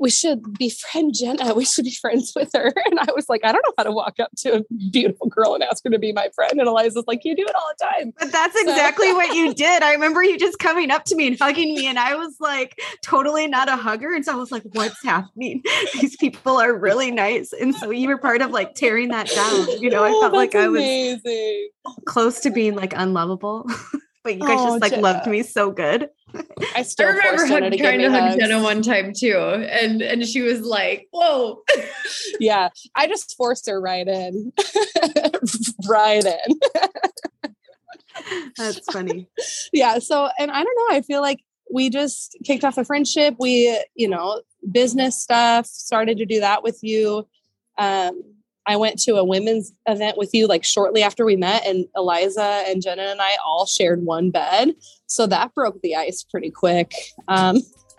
we 0.00 0.10
should 0.10 0.58
befriend 0.58 1.14
Jenna. 1.14 1.54
We 1.60 1.66
should 1.66 1.84
be 1.84 1.94
friends 1.94 2.32
with 2.34 2.50
her. 2.54 2.72
And 2.86 2.98
I 2.98 3.08
was 3.14 3.28
like, 3.28 3.42
I 3.44 3.52
don't 3.52 3.62
know 3.66 3.74
how 3.76 3.82
to 3.82 3.92
walk 3.92 4.18
up 4.18 4.30
to 4.38 4.58
a 4.58 4.62
beautiful 4.90 5.28
girl 5.28 5.54
and 5.54 5.62
ask 5.62 5.84
her 5.84 5.90
to 5.90 5.98
be 5.98 6.10
my 6.12 6.30
friend. 6.34 6.58
And 6.58 6.66
Eliza's 6.66 7.04
like, 7.06 7.22
you 7.24 7.36
do 7.36 7.44
it 7.46 7.54
all 7.54 7.70
the 7.78 7.84
time. 7.84 8.14
But 8.18 8.32
that's 8.32 8.56
exactly 8.56 9.08
so. 9.08 9.14
what 9.16 9.34
you 9.34 9.52
did. 9.66 9.82
I 9.82 9.92
remember 9.92 10.22
you 10.22 10.38
just 10.38 10.58
coming 10.58 10.90
up 10.90 11.04
to 11.06 11.16
me 11.16 11.26
and 11.26 11.38
hugging 11.38 11.74
me. 11.74 11.86
And 11.86 11.98
I 11.98 12.14
was 12.14 12.34
like, 12.40 12.80
totally 13.02 13.46
not 13.46 13.68
a 13.68 13.76
hugger. 13.76 14.14
And 14.14 14.24
so 14.24 14.32
I 14.32 14.36
was 14.36 14.50
like, 14.50 14.62
what's 14.72 15.04
happening? 15.04 15.62
These 16.00 16.16
people 16.16 16.58
are 16.58 16.72
really 16.72 17.10
nice. 17.10 17.52
And 17.52 17.74
so 17.74 17.90
you 17.90 18.08
were 18.08 18.18
part 18.18 18.40
of 18.40 18.52
like 18.52 18.74
tearing 18.74 19.08
that 19.08 19.28
down. 19.28 19.82
You 19.82 19.90
know, 19.90 20.04
I 20.04 20.12
oh, 20.14 20.20
felt 20.22 20.32
like 20.32 20.54
I 20.54 20.68
was 20.68 20.80
amazing. 20.80 21.68
close 22.06 22.40
to 22.40 22.50
being 22.50 22.74
like 22.74 22.94
unlovable. 22.96 23.68
But 24.22 24.34
you 24.34 24.40
guys 24.40 24.58
oh, 24.58 24.66
just 24.66 24.80
like 24.82 24.92
Jenna. 24.92 25.02
loved 25.02 25.26
me 25.26 25.42
so 25.42 25.70
good. 25.70 26.08
I 26.76 26.82
still 26.82 27.08
I 27.08 27.12
remember 27.12 27.46
hug, 27.46 27.78
trying 27.78 28.00
to 28.00 28.10
hug 28.10 28.22
hugs. 28.22 28.36
Jenna 28.36 28.62
one 28.62 28.82
time 28.82 29.12
too, 29.16 29.36
and 29.36 30.02
and 30.02 30.26
she 30.26 30.42
was 30.42 30.60
like, 30.60 31.08
"Whoa." 31.10 31.62
yeah, 32.40 32.68
I 32.94 33.06
just 33.06 33.36
forced 33.36 33.68
her 33.68 33.80
right 33.80 34.06
in, 34.06 34.52
right 35.88 36.24
in. 36.24 36.60
That's 38.56 38.92
funny. 38.92 39.28
Yeah. 39.72 39.98
So, 39.98 40.28
and 40.38 40.50
I 40.50 40.62
don't 40.62 40.76
know. 40.76 40.96
I 40.96 41.02
feel 41.02 41.20
like 41.20 41.40
we 41.72 41.90
just 41.90 42.36
kicked 42.44 42.64
off 42.64 42.78
a 42.78 42.84
friendship. 42.84 43.36
We, 43.38 43.78
you 43.94 44.08
know, 44.08 44.42
business 44.70 45.20
stuff. 45.20 45.66
Started 45.66 46.18
to 46.18 46.26
do 46.26 46.40
that 46.40 46.62
with 46.62 46.78
you. 46.82 47.26
Um, 47.78 48.22
I 48.70 48.76
went 48.76 49.00
to 49.00 49.16
a 49.16 49.24
women's 49.24 49.72
event 49.88 50.16
with 50.16 50.32
you 50.32 50.46
like 50.46 50.62
shortly 50.62 51.02
after 51.02 51.24
we 51.24 51.34
met, 51.34 51.66
and 51.66 51.86
Eliza 51.96 52.62
and 52.68 52.80
Jenna 52.80 53.02
and 53.02 53.20
I 53.20 53.32
all 53.44 53.66
shared 53.66 54.04
one 54.04 54.30
bed. 54.30 54.76
So 55.06 55.26
that 55.26 55.52
broke 55.56 55.82
the 55.82 55.96
ice 55.96 56.22
pretty 56.22 56.52
quick. 56.52 56.92
Um, 57.26 57.62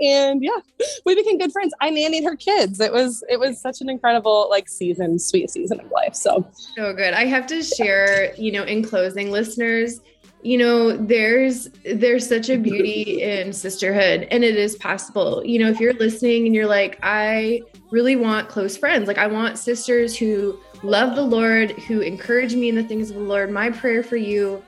and 0.00 0.42
yeah, 0.42 0.58
we 1.04 1.14
became 1.14 1.36
good 1.36 1.52
friends. 1.52 1.74
I 1.82 1.90
nannied 1.90 2.24
her 2.24 2.34
kids. 2.34 2.80
It 2.80 2.94
was 2.94 3.22
it 3.28 3.38
was 3.38 3.60
such 3.60 3.82
an 3.82 3.90
incredible 3.90 4.46
like 4.48 4.70
season, 4.70 5.18
sweet 5.18 5.50
season 5.50 5.80
of 5.80 5.90
life. 5.90 6.14
So 6.14 6.48
so 6.78 6.94
good. 6.94 7.12
I 7.12 7.26
have 7.26 7.46
to 7.48 7.62
share, 7.62 8.34
you 8.36 8.52
know, 8.52 8.62
in 8.62 8.82
closing, 8.82 9.32
listeners, 9.32 10.00
you 10.44 10.58
know 10.58 10.94
there's 10.94 11.70
there's 11.84 12.28
such 12.28 12.50
a 12.50 12.58
beauty 12.58 13.22
in 13.22 13.52
sisterhood 13.52 14.28
and 14.30 14.44
it 14.44 14.56
is 14.56 14.76
possible 14.76 15.42
you 15.44 15.58
know 15.58 15.70
if 15.70 15.80
you're 15.80 15.94
listening 15.94 16.44
and 16.44 16.54
you're 16.54 16.66
like 16.66 16.98
i 17.02 17.62
really 17.94 18.16
want 18.16 18.48
close 18.48 18.76
friends. 18.76 19.06
Like 19.06 19.18
i 19.18 19.26
want 19.28 19.56
sisters 19.56 20.16
who 20.16 20.58
love 20.82 21.14
the 21.14 21.22
lord 21.22 21.70
who 21.86 22.00
encourage 22.00 22.54
me 22.54 22.68
in 22.68 22.74
the 22.74 22.82
things 22.82 23.08
of 23.08 23.16
the 23.16 23.22
lord. 23.22 23.50
My 23.50 23.70
prayer 23.70 24.02
for 24.02 24.16
you 24.16 24.62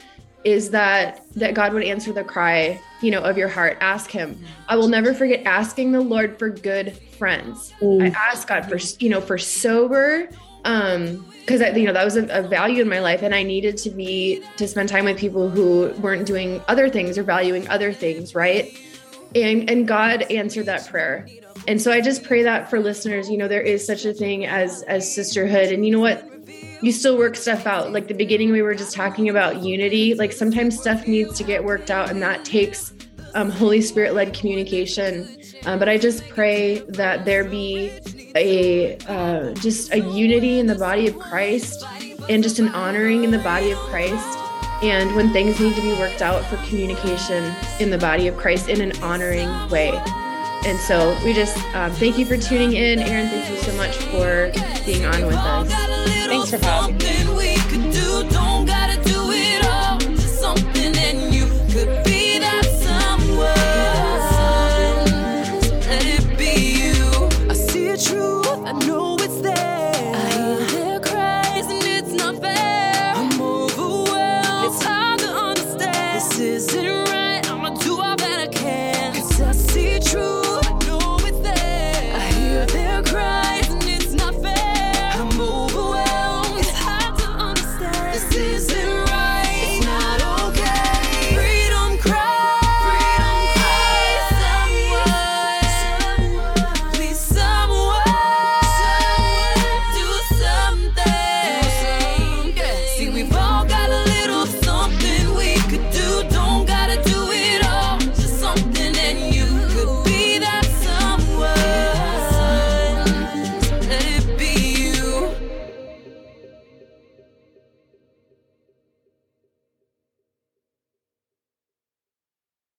is 0.44 0.70
that 0.70 1.26
that 1.34 1.54
god 1.54 1.74
would 1.74 1.82
answer 1.82 2.12
the 2.12 2.22
cry 2.22 2.80
you 3.02 3.10
know 3.10 3.20
of 3.20 3.36
your 3.36 3.48
heart. 3.48 3.76
Ask 3.80 4.10
him. 4.10 4.40
I 4.68 4.76
will 4.76 4.88
never 4.88 5.12
forget 5.12 5.44
asking 5.44 5.90
the 5.90 6.00
lord 6.00 6.38
for 6.38 6.48
good 6.48 6.96
friends. 7.18 7.74
Mm. 7.82 8.14
i 8.14 8.30
ask 8.30 8.46
god 8.46 8.68
for 8.68 8.78
you 9.02 9.10
know 9.10 9.20
for 9.20 9.36
sober 9.36 10.30
um 10.64 11.24
because 11.40 11.60
you 11.76 11.84
know 11.84 11.92
that 11.92 12.04
was 12.04 12.16
a, 12.16 12.26
a, 12.28 12.42
value 12.42 12.82
in 12.82 12.88
my 12.88 12.98
life 12.98 13.22
and 13.22 13.32
i 13.34 13.42
needed 13.42 13.76
to 13.76 13.90
be 13.90 14.42
to 14.56 14.66
spend 14.66 14.88
time 14.88 15.04
with 15.04 15.16
people 15.16 15.48
who 15.48 15.92
weren't 16.00 16.26
doing 16.26 16.60
other 16.66 16.88
things 16.88 17.16
or 17.16 17.22
valuing 17.22 17.68
other 17.68 17.92
things 17.92 18.34
right 18.34 18.76
and 19.34 19.68
and 19.68 19.86
god 19.88 20.22
answered 20.30 20.66
that 20.66 20.86
prayer. 20.88 21.26
And 21.68 21.80
so 21.80 21.90
i 21.90 22.00
just 22.00 22.22
pray 22.22 22.42
that 22.42 22.70
for 22.70 22.78
listeners 22.80 23.28
you 23.28 23.36
know 23.36 23.48
there 23.48 23.62
is 23.62 23.84
such 23.86 24.04
a 24.04 24.12
thing 24.12 24.46
as 24.46 24.82
as 24.82 25.12
sisterhood. 25.12 25.72
And 25.72 25.84
you 25.84 25.92
know 25.92 26.00
what? 26.00 26.30
You 26.82 26.92
still 26.92 27.16
work 27.16 27.36
stuff 27.36 27.66
out. 27.66 27.92
Like 27.92 28.06
the 28.06 28.14
beginning 28.14 28.52
we 28.52 28.62
were 28.62 28.74
just 28.74 28.94
talking 28.94 29.28
about 29.28 29.62
unity. 29.62 30.14
Like 30.14 30.32
sometimes 30.32 30.78
stuff 30.78 31.06
needs 31.06 31.36
to 31.38 31.44
get 31.44 31.64
worked 31.64 31.90
out 31.90 32.10
and 32.10 32.22
that 32.22 32.44
takes 32.44 32.92
um, 33.34 33.50
holy 33.50 33.82
spirit 33.82 34.14
led 34.14 34.34
communication. 34.34 35.36
Um, 35.66 35.78
but 35.78 35.88
I 35.88 35.98
just 35.98 36.26
pray 36.28 36.80
that 36.88 37.24
there 37.24 37.44
be 37.44 37.92
a 38.34 38.96
uh, 39.06 39.52
just 39.54 39.92
a 39.92 40.00
unity 40.00 40.58
in 40.58 40.66
the 40.66 40.74
body 40.74 41.06
of 41.06 41.18
Christ 41.18 41.84
and 42.28 42.42
just 42.42 42.58
an 42.58 42.68
honoring 42.68 43.24
in 43.24 43.30
the 43.30 43.38
body 43.38 43.70
of 43.70 43.78
Christ. 43.78 44.38
And 44.82 45.14
when 45.16 45.32
things 45.32 45.58
need 45.58 45.74
to 45.74 45.82
be 45.82 45.92
worked 45.94 46.22
out 46.22 46.44
for 46.46 46.56
communication 46.68 47.54
in 47.80 47.90
the 47.90 47.98
body 47.98 48.28
of 48.28 48.36
Christ 48.36 48.68
in 48.68 48.80
an 48.80 48.92
honoring 49.02 49.48
way. 49.70 50.00
And 50.66 50.78
so 50.78 51.16
we 51.24 51.32
just 51.32 51.56
um, 51.74 51.92
thank 51.92 52.18
you 52.18 52.26
for 52.26 52.36
tuning 52.36 52.72
in. 52.72 52.98
Erin, 52.98 53.28
thank 53.28 53.48
you 53.50 53.56
so 53.58 53.72
much 53.76 53.96
for 53.96 54.50
being 54.84 55.04
on 55.04 55.24
with 55.24 55.36
us. 55.36 55.72
Thanks 56.26 56.50
for 56.50 56.58
having 56.58 56.98
me. 56.98 57.75